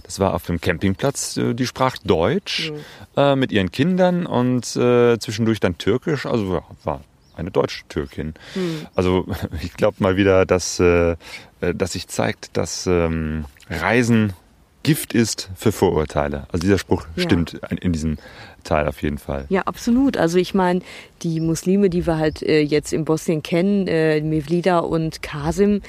das 0.03 0.19
war 0.19 0.35
auf 0.35 0.47
dem 0.47 0.61
Campingplatz, 0.61 1.39
die 1.39 1.67
sprach 1.67 1.97
Deutsch 2.05 2.72
Deutsch 2.75 2.85
äh, 3.17 3.37
mit 3.37 3.53
ihren 3.53 3.71
Kindern 3.71 4.27
und 4.27 4.77
äh, 4.77 5.19
zwischendurch 5.19 5.61
dann 5.61 5.79
Türkisch. 5.79 6.27
Also 6.27 6.55
ja, 6.55 6.63
war 6.85 7.01
eine 7.37 7.51
deutsche 7.51 7.85
Türkin. 7.89 8.35
Mhm. 8.55 8.87
Also 8.95 9.27
ich 9.63 9.75
glaube 9.75 9.97
mal 10.01 10.17
wieder, 10.17 10.47
dass, 10.47 10.81
äh, 10.81 11.13
äh, 11.61 11.75
dass 11.75 11.93
sich 11.93 12.09
zeigt, 12.09 12.57
dass 12.57 12.87
ähm, 12.87 13.45
Reisen 13.69 14.35
Gift 14.83 15.15
ist 15.15 15.49
für 15.55 15.71
Vorurteile. 15.71 16.47
Also 16.51 16.63
dieser 16.63 16.79
Spruch 16.79 17.07
ja. 17.15 17.23
stimmt 17.23 17.61
in 17.81 17.93
diesem 17.93 18.19
Teil 18.65 18.89
auf 18.89 19.01
jeden 19.03 19.19
Fall. 19.19 19.47
Ja, 19.49 19.63
absolut. 19.63 20.17
Also 20.17 20.39
ich 20.39 20.55
meine, 20.55 20.81
die 21.23 21.41
Muslime, 21.41 21.89
die 21.89 22.07
wir 22.07 22.19
halt 22.19 22.43
äh, 22.43 22.61
jetzt 22.61 22.93
in 22.93 23.05
Bosnien 23.05 23.43
kennen, 23.43 23.87
äh, 23.87 24.21
Mevlida 24.21 24.81
und 24.81 25.23
Kasim, 25.23 25.83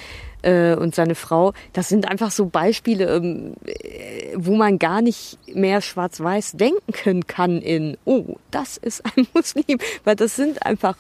äh, 0.44 0.76
und 0.76 0.94
seine 0.94 1.16
Frau, 1.16 1.54
das 1.74 1.90
sind 1.90 2.08
einfach 2.08 2.32
so 2.32 2.46
Beispiele, 2.46 3.16
ähm, 3.16 3.54
äh, 3.66 4.34
wo 4.36 4.56
man 4.56 4.80
gar 4.80 5.02
nicht 5.02 5.40
mehr 5.54 5.82
schwarz-weiß 5.82 6.54
denken 6.54 7.26
kann 7.28 7.62
in, 7.62 7.98
oh, 8.06 8.38
das 8.52 8.78
ist 8.78 9.04
ein 9.06 9.28
Muslim, 9.34 9.80
weil 10.04 10.16
das 10.16 10.36
sind 10.36 10.66
einfach, 10.66 10.98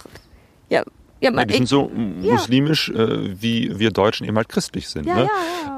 ja, 0.70 0.84
ja, 1.24 1.32
man, 1.32 1.48
die 1.48 1.54
sind 1.54 1.70
so 1.70 1.90
ja. 2.20 2.34
muslimisch, 2.34 2.90
äh, 2.90 3.42
wie 3.42 3.80
wir 3.80 3.92
Deutschen 3.92 4.28
eben 4.28 4.36
halt 4.36 4.50
christlich 4.50 4.90
sind. 4.90 5.06
Ja, 5.06 5.16
ne? 5.16 5.30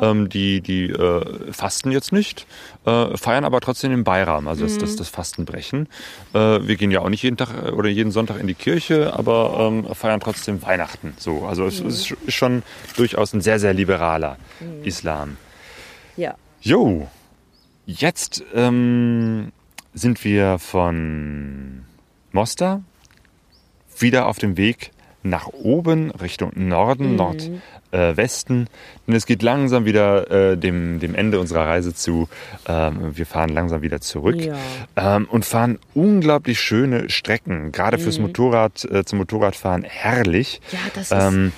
ja, 0.02 0.10
ähm, 0.10 0.28
die 0.28 0.60
die 0.60 0.90
äh, 0.90 1.54
fasten 1.54 1.92
jetzt 1.92 2.12
nicht, 2.12 2.48
äh, 2.86 3.16
feiern 3.16 3.46
aber 3.46 3.62
trotzdem 3.62 3.92
den 3.92 4.04
Bayram, 4.04 4.48
also 4.48 4.64
mhm. 4.64 4.70
das, 4.70 4.78
das, 4.80 4.92
mhm. 4.94 4.98
das 4.98 5.10
Fastenbrechen. 5.10 5.88
Äh, 6.34 6.40
wir 6.40 6.76
gehen 6.78 6.90
ja 6.90 7.02
auch 7.02 7.10
nicht 7.10 7.22
jeden 7.22 7.38
Tag 7.38 7.50
äh, 7.64 7.70
oder 7.70 7.90
jeden 7.90 8.10
Sonntag 8.10 8.40
in 8.40 8.48
die 8.48 8.56
Kirche, 8.56 9.14
aber 9.14 9.56
ähm, 9.60 9.86
feiern 9.94 10.20
trotzdem 10.20 10.64
Weihnachten. 10.64 11.14
So, 11.18 11.46
also 11.46 11.68
es, 11.68 11.80
mhm. 11.80 11.90
es 11.90 12.12
ist 12.12 12.34
schon 12.34 12.64
durchaus 12.98 13.32
ein 13.34 13.42
sehr, 13.42 13.60
sehr 13.60 13.76
liberaler 13.76 14.38
mhm. 14.60 14.84
Islam. 14.84 15.38
Ja. 16.18 16.34
Jo, 16.62 17.08
jetzt 17.86 18.44
ähm, 18.56 19.52
sind 19.94 20.24
wir 20.24 20.58
von 20.58 21.86
Mostar 22.32 22.82
wieder 24.00 24.26
auf 24.26 24.40
dem 24.40 24.58
Weg 24.58 24.92
nach 25.26 25.48
oben 25.48 26.12
Richtung 26.12 26.52
Norden, 26.56 27.16
Nordwesten. 27.16 28.68
Denn 29.08 29.16
es 29.16 29.26
geht 29.26 29.42
langsam 29.42 29.86
wieder 29.86 30.30
äh, 30.52 30.58
dem, 30.58 31.00
dem 31.00 31.16
Ende 31.16 31.40
unserer 31.40 31.66
Reise 31.66 31.94
zu. 31.94 32.28
Ähm, 32.68 33.18
wir 33.18 33.26
fahren 33.26 33.50
langsam 33.50 33.82
wieder 33.82 34.02
zurück 34.02 34.40
Ja. 34.40 34.56
ähm, 34.96 35.28
und 35.30 35.46
fahren 35.46 35.80
unglaublich 35.94 36.60
schöne 36.60 37.10
Strecken. 37.10 37.72
Gerade 37.72 37.98
fürs 37.98 38.20
Motorrad, 38.20 38.86
äh, 38.86 39.04
zum 39.06 39.20
Motorradfahren 39.20 39.84
herrlich. 39.84 40.62
Ja, 40.72 40.80
das 40.94 41.12
ist. 41.12 41.18
Ähm, 41.18 41.52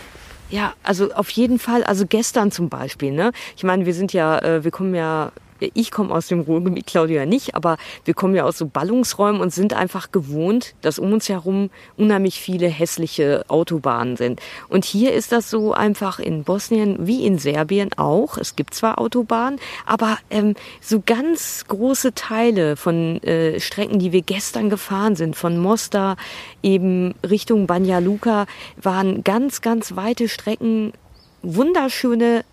Ja, 0.49 0.73
also 0.81 1.11
auf 1.13 1.29
jeden 1.31 1.59
Fall. 1.59 1.83
Also 1.83 2.05
gestern 2.07 2.51
zum 2.51 2.69
Beispiel. 2.69 3.11
Ne? 3.11 3.31
Ich 3.57 3.63
meine, 3.65 3.85
wir 3.85 3.93
sind 3.93 4.13
ja, 4.13 4.39
äh, 4.39 4.63
wir 4.63 4.71
kommen 4.71 4.95
ja. 4.95 5.31
Ich 5.59 5.91
komme 5.91 6.13
aus 6.13 6.27
dem 6.27 6.41
Ruhrgebiet, 6.41 6.87
Claudia 6.87 7.25
nicht, 7.25 7.55
aber 7.55 7.77
wir 8.05 8.13
kommen 8.13 8.35
ja 8.35 8.43
aus 8.43 8.57
so 8.57 8.67
Ballungsräumen 8.67 9.41
und 9.41 9.53
sind 9.53 9.73
einfach 9.73 10.11
gewohnt, 10.11 10.75
dass 10.81 10.99
um 10.99 11.13
uns 11.13 11.29
herum 11.29 11.69
unheimlich 11.95 12.39
viele 12.39 12.67
hässliche 12.67 13.45
Autobahnen 13.47 14.17
sind. 14.17 14.39
Und 14.69 14.85
hier 14.85 15.13
ist 15.13 15.31
das 15.31 15.49
so 15.49 15.73
einfach 15.73 16.19
in 16.19 16.43
Bosnien 16.43 17.07
wie 17.07 17.25
in 17.25 17.37
Serbien 17.37 17.89
auch. 17.97 18.37
Es 18.37 18.55
gibt 18.55 18.73
zwar 18.73 18.99
Autobahnen, 18.99 19.59
aber 19.85 20.17
ähm, 20.29 20.55
so 20.81 21.01
ganz 21.05 21.65
große 21.67 22.13
Teile 22.13 22.75
von 22.75 23.21
äh, 23.23 23.59
Strecken, 23.59 23.99
die 23.99 24.11
wir 24.11 24.21
gestern 24.21 24.69
gefahren 24.69 25.15
sind, 25.15 25.35
von 25.35 25.57
Mostar 25.57 26.17
eben 26.63 27.15
Richtung 27.27 27.67
Banja 27.67 27.99
Luka, 27.99 28.45
waren 28.81 29.23
ganz, 29.23 29.61
ganz 29.61 29.95
weite 29.95 30.29
Strecken, 30.29 30.93
wunderschöne 31.41 32.43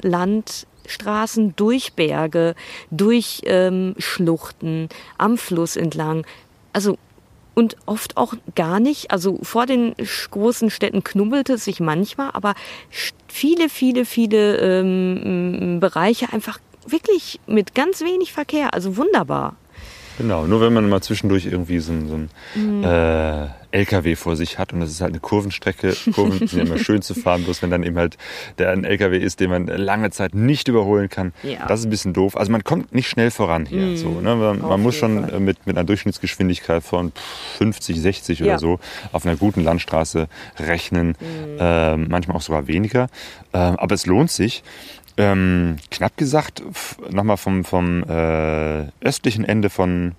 Landstraßen 0.84 1.56
durch 1.56 1.94
Berge, 1.94 2.54
durch 2.90 3.42
ähm, 3.44 3.94
Schluchten, 3.98 4.88
am 5.18 5.38
Fluss 5.38 5.76
entlang. 5.76 6.26
Also 6.72 6.98
und 7.54 7.76
oft 7.86 8.16
auch 8.16 8.34
gar 8.56 8.80
nicht. 8.80 9.12
Also 9.12 9.38
vor 9.42 9.66
den 9.66 9.94
großen 10.30 10.70
Städten 10.70 11.04
knubbelte 11.04 11.54
es 11.54 11.64
sich 11.64 11.78
manchmal, 11.78 12.30
aber 12.32 12.54
viele, 13.28 13.68
viele, 13.68 14.04
viele 14.04 14.56
ähm, 14.58 15.78
Bereiche 15.80 16.32
einfach 16.32 16.58
wirklich 16.86 17.40
mit 17.46 17.74
ganz 17.74 18.00
wenig 18.00 18.32
Verkehr. 18.32 18.74
Also 18.74 18.96
wunderbar. 18.96 19.56
Genau, 20.18 20.46
nur 20.46 20.60
wenn 20.60 20.72
man 20.72 20.88
mal 20.88 21.00
zwischendurch 21.02 21.46
irgendwie 21.46 21.78
so 21.80 21.92
ein, 21.92 22.08
so 22.08 22.14
ein 22.14 22.30
Mhm. 22.54 22.84
äh, 22.84 23.46
LKW 23.72 24.14
vor 24.14 24.36
sich 24.36 24.58
hat 24.60 24.72
und 24.72 24.78
das 24.78 24.90
ist 24.90 25.00
halt 25.00 25.10
eine 25.10 25.18
Kurvenstrecke. 25.20 25.94
Kurven 26.14 26.46
sind 26.46 26.60
immer 26.68 26.78
schön 26.78 27.02
zu 27.02 27.14
fahren, 27.14 27.42
bloß 27.42 27.60
wenn 27.62 27.70
dann 27.70 27.82
eben 27.82 27.96
halt 27.98 28.16
der 28.58 28.70
ein 28.70 28.84
LKW 28.84 29.18
ist, 29.18 29.40
den 29.40 29.50
man 29.50 29.66
lange 29.66 30.10
Zeit 30.12 30.32
nicht 30.36 30.68
überholen 30.68 31.08
kann. 31.08 31.32
Ja. 31.42 31.66
Das 31.66 31.80
ist 31.80 31.86
ein 31.86 31.90
bisschen 31.90 32.12
doof. 32.12 32.36
Also 32.36 32.52
man 32.52 32.62
kommt 32.62 32.94
nicht 32.94 33.08
schnell 33.08 33.32
voran 33.32 33.66
hier. 33.66 33.96
So, 33.96 34.20
ne? 34.20 34.36
Man, 34.36 34.60
man 34.60 34.80
muss 34.80 34.94
schon 34.94 35.24
Fall. 35.24 35.34
äh, 35.34 35.40
mit, 35.40 35.66
mit 35.66 35.76
einer 35.76 35.84
Durchschnittsgeschwindigkeit 35.84 36.84
von 36.84 37.10
pff, 37.10 37.56
50, 37.58 38.00
60 38.00 38.38
Ja. 38.38 38.46
oder 38.46 38.58
so 38.60 38.78
auf 39.10 39.26
einer 39.26 39.34
guten 39.34 39.64
Landstraße 39.64 40.28
rechnen. 40.60 41.16
Ähm, 41.58 42.06
manchmal 42.08 42.36
auch 42.36 42.42
sogar 42.42 42.68
weniger. 42.68 43.08
Ähm, 43.52 43.76
aber 43.76 43.96
es 43.96 44.06
lohnt 44.06 44.30
sich. 44.30 44.62
Ähm, 45.16 45.76
knapp 45.90 46.16
gesagt, 46.16 46.62
nochmal 47.10 47.36
vom, 47.36 47.64
vom 47.64 48.02
äh, 48.04 48.86
östlichen 49.00 49.44
Ende 49.44 49.70
von 49.70 50.16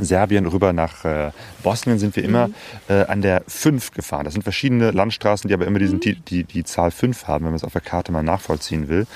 Serbien 0.00 0.46
rüber 0.46 0.72
nach 0.72 1.04
äh, 1.04 1.30
Bosnien 1.62 1.98
sind 1.98 2.16
wir 2.16 2.24
immer 2.24 2.50
äh, 2.88 3.04
an 3.04 3.22
der 3.22 3.42
5 3.46 3.92
gefahren. 3.92 4.24
Das 4.24 4.34
sind 4.34 4.42
verschiedene 4.42 4.90
Landstraßen, 4.90 5.48
die 5.48 5.54
aber 5.54 5.66
immer 5.66 5.78
diesen, 5.78 6.00
die, 6.00 6.14
die, 6.14 6.44
die 6.44 6.64
Zahl 6.64 6.90
5 6.90 7.26
haben, 7.26 7.44
wenn 7.44 7.52
man 7.52 7.56
es 7.56 7.64
auf 7.64 7.72
der 7.72 7.80
Karte 7.80 8.12
mal 8.12 8.22
nachvollziehen 8.22 8.88
will. 8.88 9.06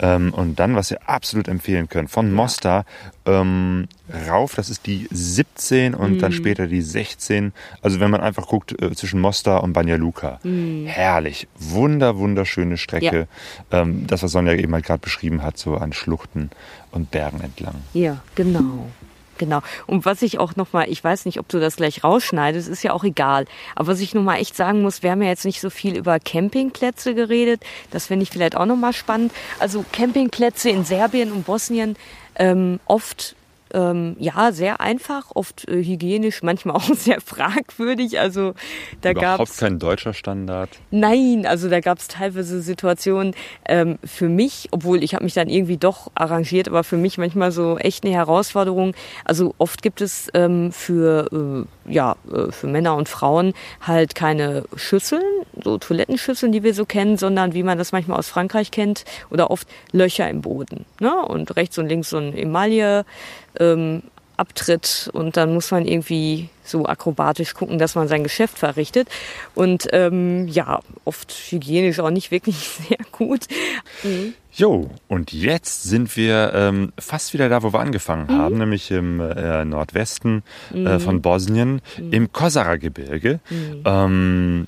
Ähm, 0.00 0.32
und 0.34 0.58
dann, 0.58 0.76
was 0.76 0.90
wir 0.90 1.08
absolut 1.08 1.48
empfehlen 1.48 1.88
können, 1.88 2.08
von 2.08 2.32
Mostar 2.32 2.84
ähm, 3.26 3.88
rauf, 4.28 4.54
das 4.54 4.68
ist 4.68 4.86
die 4.86 5.08
17 5.10 5.94
und 5.94 6.18
dann 6.20 6.32
später 6.32 6.66
die 6.66 6.82
16. 6.82 7.52
Also 7.80 8.00
wenn 8.00 8.10
man 8.10 8.20
einfach 8.20 8.48
guckt 8.48 8.80
äh, 8.82 8.94
zwischen 8.94 9.20
Mostar 9.20 9.62
und 9.62 9.72
Banja 9.72 9.96
Luka. 9.96 10.40
Herrlich. 10.84 11.48
Wunder, 11.58 12.18
wunderschöne 12.18 12.76
Strecke. 12.76 13.28
Ähm, 13.70 14.06
das, 14.06 14.22
was 14.22 14.32
Sonja 14.32 14.54
eben 14.54 14.72
halt 14.74 14.84
gerade 14.84 15.00
beschrieben 15.00 15.42
hat, 15.42 15.56
so 15.56 15.76
an 15.76 15.92
Schluchten 15.92 16.50
und 16.90 17.10
Bergen 17.10 17.40
entlang. 17.40 17.76
Ja, 17.92 18.22
genau. 18.34 18.88
Genau. 19.38 19.60
Und 19.86 20.04
was 20.04 20.22
ich 20.22 20.38
auch 20.38 20.56
nochmal, 20.56 20.88
ich 20.88 21.02
weiß 21.02 21.24
nicht, 21.26 21.38
ob 21.40 21.48
du 21.48 21.58
das 21.60 21.76
gleich 21.76 22.04
rausschneidest, 22.04 22.68
ist 22.68 22.82
ja 22.82 22.92
auch 22.92 23.04
egal. 23.04 23.46
Aber 23.74 23.88
was 23.88 24.00
ich 24.00 24.14
nochmal 24.14 24.40
echt 24.40 24.56
sagen 24.56 24.82
muss, 24.82 25.02
wir 25.02 25.10
haben 25.10 25.22
ja 25.22 25.28
jetzt 25.28 25.44
nicht 25.44 25.60
so 25.60 25.70
viel 25.70 25.96
über 25.96 26.20
Campingplätze 26.20 27.14
geredet. 27.14 27.62
Das 27.90 28.06
finde 28.06 28.24
ich 28.24 28.30
vielleicht 28.30 28.56
auch 28.56 28.66
nochmal 28.66 28.92
spannend. 28.92 29.32
Also 29.58 29.84
Campingplätze 29.92 30.70
in 30.70 30.84
Serbien 30.84 31.32
und 31.32 31.46
Bosnien 31.46 31.96
ähm, 32.36 32.80
oft 32.86 33.36
ähm, 33.74 34.16
ja 34.18 34.52
sehr 34.52 34.80
einfach, 34.80 35.32
oft 35.34 35.68
äh, 35.68 35.82
hygienisch, 35.84 36.42
manchmal 36.42 36.76
auch 36.76 36.94
sehr 36.94 37.20
fragwürdig. 37.20 38.18
Also 38.18 38.54
da 39.00 39.10
Überhaupt 39.10 39.38
gab's 39.38 39.58
kein 39.58 39.78
deutscher 39.78 40.14
Standard. 40.14 40.70
Nein, 40.90 41.44
also 41.46 41.68
da 41.68 41.80
gab 41.80 41.98
es 41.98 42.08
teilweise 42.08 42.62
Situationen 42.62 43.34
ähm, 43.66 43.98
für 44.04 44.28
mich, 44.28 44.68
obwohl 44.70 45.02
ich 45.02 45.14
habe 45.14 45.24
mich 45.24 45.34
dann 45.34 45.48
irgendwie 45.48 45.76
doch 45.76 46.10
arrangiert, 46.14 46.68
aber 46.68 46.84
für 46.84 46.96
mich 46.96 47.18
manchmal 47.18 47.52
so 47.52 47.76
echt 47.76 48.04
eine 48.04 48.14
Herausforderung. 48.14 48.94
Also 49.24 49.54
oft 49.58 49.82
gibt 49.82 50.00
es 50.00 50.28
ähm, 50.34 50.72
für 50.72 51.66
äh, 51.66 51.68
ja 51.86 52.16
äh, 52.32 52.50
für 52.52 52.66
Männer 52.66 52.96
und 52.96 53.08
Frauen 53.08 53.54
halt 53.80 54.14
keine 54.14 54.64
Schüsseln, 54.76 55.22
so 55.62 55.78
Toilettenschüsseln, 55.78 56.52
die 56.52 56.62
wir 56.62 56.74
so 56.74 56.84
kennen, 56.84 57.16
sondern 57.16 57.54
wie 57.54 57.62
man 57.62 57.78
das 57.78 57.92
manchmal 57.92 58.18
aus 58.18 58.28
Frankreich 58.28 58.70
kennt 58.70 59.04
oder 59.30 59.50
oft 59.50 59.68
Löcher 59.92 60.28
im 60.28 60.42
Boden. 60.42 60.84
Ne? 61.00 61.14
Und 61.14 61.56
rechts 61.56 61.78
und 61.78 61.88
links 61.88 62.10
so 62.10 62.18
ein 62.18 62.36
Emaille. 62.36 63.04
Ähm, 63.58 64.02
Abtritt 64.36 65.10
und 65.12 65.36
dann 65.36 65.54
muss 65.54 65.70
man 65.70 65.86
irgendwie 65.86 66.48
so 66.64 66.86
akrobatisch 66.86 67.54
gucken, 67.54 67.78
dass 67.78 67.94
man 67.94 68.08
sein 68.08 68.24
Geschäft 68.24 68.58
verrichtet. 68.58 69.08
Und 69.54 69.86
ähm, 69.92 70.48
ja, 70.48 70.80
oft 71.04 71.32
hygienisch 71.50 72.00
auch 72.00 72.10
nicht 72.10 72.30
wirklich 72.30 72.56
sehr 72.88 72.98
gut. 73.12 73.46
Jo, 74.56 74.88
und 75.08 75.32
jetzt 75.32 75.82
sind 75.82 76.16
wir 76.16 76.52
ähm, 76.54 76.92
fast 76.98 77.34
wieder 77.34 77.48
da, 77.48 77.62
wo 77.64 77.72
wir 77.72 77.80
angefangen 77.80 78.26
Mhm. 78.32 78.38
haben, 78.38 78.58
nämlich 78.58 78.90
im 78.92 79.18
äh, 79.20 79.64
Nordwesten 79.64 80.42
äh, 80.72 80.98
von 81.00 81.22
Bosnien, 81.22 81.80
Mhm. 81.98 82.12
im 82.12 82.32
Kosara-Gebirge. 82.32 83.40
Ähm, 83.84 84.66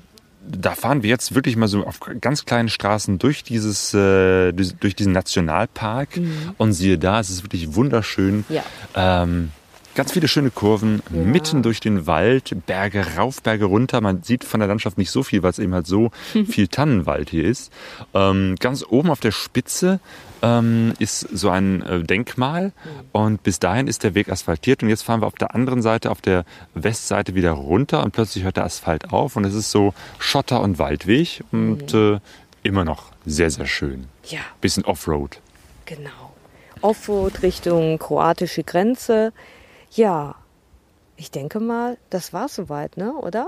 da 0.49 0.75
fahren 0.75 1.03
wir 1.03 1.11
jetzt 1.11 1.35
wirklich 1.35 1.57
mal 1.57 1.67
so 1.69 1.85
auf 1.87 1.99
ganz 2.21 2.45
kleinen 2.45 2.69
Straßen 2.69 3.19
durch 3.19 3.43
dieses, 3.45 3.93
äh, 3.95 4.53
durch 4.53 4.95
diesen 4.97 5.13
Nationalpark 5.13 6.09
und 6.59 6.73
siehe 6.73 6.99
da, 6.99 7.21
es 7.21 7.31
ist 7.31 7.43
wirklich 7.45 7.75
wunderschön. 7.75 8.45
Mhm. 8.49 8.55
Ja. 8.57 8.63
Ähm, 9.23 9.51
ganz 9.97 10.13
viele 10.13 10.29
schöne 10.29 10.51
Kurven, 10.51 11.03
mitten 11.11 11.63
durch 11.65 11.81
den 11.81 12.07
Wald, 12.07 12.55
Berge 12.67 13.05
rauf, 13.17 13.43
Berge 13.43 13.65
runter. 13.65 14.01
Man 14.01 14.23
sieht 14.23 14.45
von 14.45 14.61
der 14.61 14.69
Landschaft 14.69 14.99
nicht 14.99 15.11
so 15.11 15.25
viel, 15.25 15.43
weil 15.43 15.51
es 15.51 15.59
eben 15.59 15.75
halt 15.75 15.87
so 15.89 16.11
viel 16.49 16.69
Tannenwald 16.69 17.31
hier 17.31 17.45
ist. 17.45 17.73
Ähm, 18.15 18.55
ganz 18.61 18.85
oben 18.89 19.11
auf 19.11 19.19
der 19.21 19.33
Spitze 19.33 19.99
ähm, 20.43 20.93
ist 20.99 21.21
so 21.21 21.51
ein 21.51 21.83
äh, 21.83 22.03
Denkmal 22.05 22.73
und 23.13 23.43
bis 23.43 23.59
dahin 23.59 23.89
ist 23.89 24.05
der 24.05 24.15
Weg 24.15 24.31
asphaltiert 24.31 24.83
und 24.83 24.91
jetzt 24.91 25.03
fahren 25.03 25.23
wir 25.23 25.27
auf 25.27 25.35
der 25.35 25.55
anderen 25.55 25.83
Seite, 25.83 26.11
auf 26.11 26.21
der 26.21 26.45
Westseite 26.75 27.35
wieder 27.35 27.53
runter 27.53 28.05
und 28.05 28.13
plötzlich 28.13 28.45
hört 28.45 28.59
der 28.59 28.65
Asphalt 28.65 29.13
auf 29.13 29.35
und 29.37 29.45
es 29.45 29.55
ist 29.55 29.71
so 29.71 29.95
Schotter- 30.19 30.61
und 30.61 30.79
Waldweg 30.79 31.43
und 31.53 31.95
äh, 31.95 32.21
immer 32.63 32.85
noch 32.85 33.13
sehr, 33.25 33.51
sehr 33.51 33.67
schön. 33.67 34.07
Ja, 34.27 34.41
Bisschen 34.61 34.85
Offroad. 34.85 35.41
genau. 35.87 36.11
Offroad 36.83 37.43
Richtung 37.43 37.99
kroatische 37.99 38.63
Grenze. 38.63 39.33
Ja, 39.93 40.35
ich 41.17 41.31
denke 41.31 41.61
mal, 41.61 41.97
das 42.11 42.33
war 42.33 42.49
soweit, 42.49 42.97
ne? 42.97 43.13
Oder? 43.15 43.47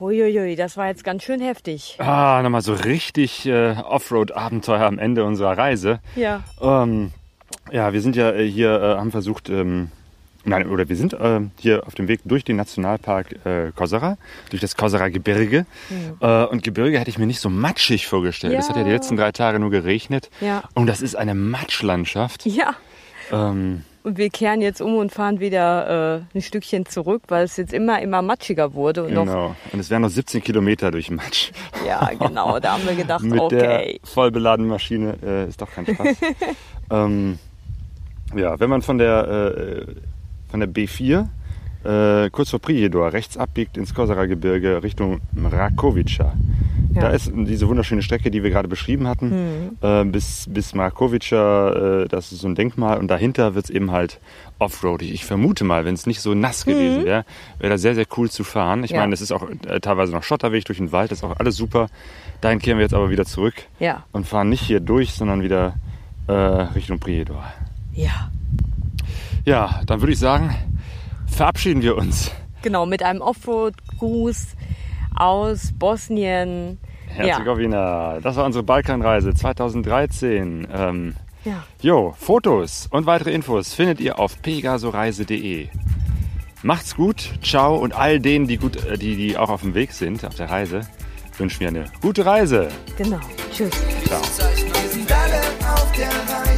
Huiuiui, 0.00 0.56
das 0.56 0.76
war 0.76 0.88
jetzt 0.88 1.04
ganz 1.04 1.22
schön 1.22 1.40
heftig. 1.40 1.96
Ah, 1.98 2.40
nochmal 2.42 2.62
so 2.62 2.74
richtig 2.74 3.46
äh, 3.46 3.76
Offroad-Abenteuer 3.76 4.84
am 4.84 4.98
Ende 4.98 5.24
unserer 5.24 5.56
Reise. 5.56 6.00
Ja. 6.16 6.42
Ähm, 6.60 7.12
ja, 7.70 7.92
wir 7.92 8.00
sind 8.00 8.16
ja 8.16 8.32
äh, 8.32 8.44
hier, 8.48 8.80
äh, 8.82 8.96
haben 8.96 9.12
versucht, 9.12 9.48
ähm, 9.48 9.92
nein, 10.44 10.68
oder 10.68 10.88
wir 10.88 10.96
sind 10.96 11.12
äh, 11.14 11.40
hier 11.58 11.86
auf 11.86 11.94
dem 11.94 12.08
Weg 12.08 12.20
durch 12.24 12.44
den 12.44 12.56
Nationalpark 12.56 13.44
äh, 13.46 13.72
Kosara, 13.74 14.16
durch 14.50 14.60
das 14.60 14.76
Kosara-Gebirge. 14.76 15.66
Äh, 16.20 16.44
und 16.46 16.62
Gebirge 16.62 16.98
hätte 16.98 17.10
ich 17.10 17.18
mir 17.18 17.26
nicht 17.26 17.40
so 17.40 17.50
matschig 17.50 18.06
vorgestellt. 18.06 18.54
Es 18.58 18.68
hat 18.68 18.76
ja 18.76 18.82
die 18.84 18.88
Ja. 18.90 18.96
letzten 18.96 19.16
drei 19.16 19.32
Tage 19.32 19.58
nur 19.58 19.70
geregnet. 19.70 20.30
Ja. 20.40 20.62
Und 20.74 20.86
das 20.86 21.00
ist 21.02 21.14
eine 21.16 21.34
Matschlandschaft. 21.34 22.44
Ja. 22.46 22.74
Ähm, 23.30 23.84
Und 24.04 24.18
wir 24.18 24.30
kehren 24.30 24.60
jetzt 24.60 24.82
um 24.82 24.96
und 24.96 25.12
fahren 25.12 25.38
wieder 25.38 26.24
äh, 26.34 26.36
ein 26.36 26.42
Stückchen 26.42 26.86
zurück, 26.86 27.22
weil 27.28 27.44
es 27.44 27.56
jetzt 27.56 27.72
immer, 27.72 28.02
immer 28.02 28.20
matschiger 28.20 28.74
wurde. 28.74 29.04
Und 29.04 29.14
genau. 29.14 29.54
Und 29.72 29.78
es 29.78 29.90
wären 29.90 30.02
noch 30.02 30.08
17 30.10 30.42
Kilometer 30.42 30.90
durch 30.90 31.08
Matsch. 31.10 31.52
ja, 31.86 32.10
genau, 32.18 32.58
da 32.58 32.72
haben 32.72 32.84
wir 32.84 32.96
gedacht, 32.96 33.22
Mit 33.24 33.38
okay. 33.40 33.58
der 33.58 33.94
voll 34.02 34.32
beladenen 34.32 34.68
Maschine 34.70 35.14
äh, 35.24 35.48
ist 35.48 35.62
doch 35.62 35.70
kein 35.70 35.86
Spaß. 35.86 36.16
ähm, 36.90 37.38
ja, 38.34 38.58
wenn 38.58 38.70
man 38.70 38.82
von 38.82 38.98
der, 38.98 39.28
äh, 39.28 39.86
von 40.52 40.60
der 40.60 40.68
B4 40.68 41.26
äh, 41.84 42.30
kurz 42.30 42.50
vor 42.50 42.60
Prijedor 42.60 43.12
rechts 43.12 43.36
abbiegt 43.36 43.76
ins 43.76 43.92
Kosara-Gebirge 43.92 44.84
Richtung 44.84 45.20
Mrakovica, 45.32 46.32
Da 46.94 47.08
ist 47.08 47.32
diese 47.34 47.66
wunderschöne 47.66 48.02
Strecke, 48.02 48.30
die 48.30 48.44
wir 48.44 48.50
gerade 48.50 48.68
beschrieben 48.68 49.08
hatten, 49.08 49.32
äh, 49.80 50.04
bis, 50.04 50.46
bis 50.48 50.74
Markovica, 50.76 52.02
äh, 52.02 52.08
das 52.08 52.30
ist 52.30 52.42
so 52.42 52.46
ein 52.48 52.54
Denkmal 52.54 52.98
und 52.98 53.08
dahinter 53.08 53.56
wird 53.56 53.64
es 53.64 53.70
eben 53.70 53.90
halt 53.90 54.20
offroadig. 54.60 55.12
Ich 55.12 55.24
vermute 55.24 55.64
mal, 55.64 55.84
wenn 55.84 55.94
es 55.94 56.06
nicht 56.06 56.20
so 56.20 56.34
nass 56.34 56.64
gewesen 56.66 57.04
wäre, 57.04 57.24
wäre 57.58 57.72
das 57.72 57.80
sehr, 57.82 57.96
sehr 57.96 58.06
cool 58.16 58.30
zu 58.30 58.44
fahren. 58.44 58.84
Ich 58.84 58.92
Ja. 58.92 59.00
meine, 59.00 59.12
es 59.14 59.20
ist 59.20 59.32
auch 59.32 59.48
äh, 59.66 59.80
teilweise 59.80 60.12
noch 60.12 60.22
Schotterweg 60.22 60.64
durch 60.66 60.78
den 60.78 60.92
Wald, 60.92 61.10
das 61.10 61.18
ist 61.18 61.24
auch 61.24 61.36
alles 61.40 61.56
super. 61.56 61.88
Dahin 62.42 62.60
kehren 62.60 62.78
wir 62.78 62.82
jetzt 62.84 62.94
aber 62.94 63.10
wieder 63.10 63.24
zurück 63.24 63.54
Ja. 63.80 64.04
und 64.12 64.26
fahren 64.28 64.50
nicht 64.50 64.60
hier 64.62 64.78
durch, 64.78 65.14
sondern 65.14 65.42
wieder 65.42 65.74
äh, 66.28 66.32
Richtung 66.32 67.00
Prijedor. 67.00 67.42
Ja. 67.92 68.30
Ja, 69.44 69.80
dann 69.86 70.00
würde 70.00 70.12
ich 70.12 70.18
sagen, 70.18 70.54
verabschieden 71.26 71.82
wir 71.82 71.96
uns. 71.96 72.30
Genau, 72.62 72.86
mit 72.86 73.02
einem 73.02 73.20
Offroad-Gruß 73.20 74.48
aus 75.16 75.72
Bosnien. 75.78 76.78
Herzegowina, 77.08 78.20
das 78.20 78.36
war 78.36 78.46
unsere 78.46 78.62
Balkanreise 78.62 79.34
2013. 79.34 80.66
Ähm, 80.72 81.14
Ja. 81.44 81.64
jo, 81.80 82.14
Fotos 82.18 82.86
und 82.90 83.04
weitere 83.06 83.32
Infos 83.32 83.74
findet 83.74 84.00
ihr 84.00 84.18
auf 84.20 84.40
pegasoreise.de. 84.42 85.68
Macht's 86.62 86.94
gut, 86.94 87.32
ciao 87.42 87.74
und 87.76 87.92
all 87.94 88.20
denen, 88.20 88.46
die, 88.46 88.56
gut, 88.56 88.76
äh, 88.86 88.96
die, 88.96 89.16
die 89.16 89.36
auch 89.36 89.50
auf 89.50 89.62
dem 89.62 89.74
Weg 89.74 89.92
sind, 89.92 90.24
auf 90.24 90.36
der 90.36 90.48
Reise, 90.48 90.82
wünschen 91.36 91.58
wir 91.60 91.68
eine 91.68 91.84
gute 92.00 92.24
Reise. 92.24 92.68
Genau. 92.96 93.18
Tschüss. 93.52 93.72
Ciao. 94.06 94.20
Wir 94.22 94.88
sind 94.88 95.10
alle 95.12 95.40
auf 95.74 95.92
der 95.92 96.06
Reise, 96.08 96.51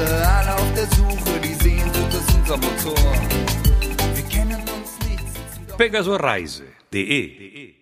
Reise, 0.00 0.28
alle 0.28 0.54
auf 0.54 0.74
der 0.74 0.86
Suche, 0.86 1.40
die 1.42 1.54
Sehnsucht 1.54 2.14
ist 2.14 2.34
unser 2.34 2.56
Motor. 2.56 2.96
Wir 4.14 4.24
kennen 4.24 4.60
uns 4.60 4.98
nicht, 5.06 5.76
pegasoreise.de 5.76 7.79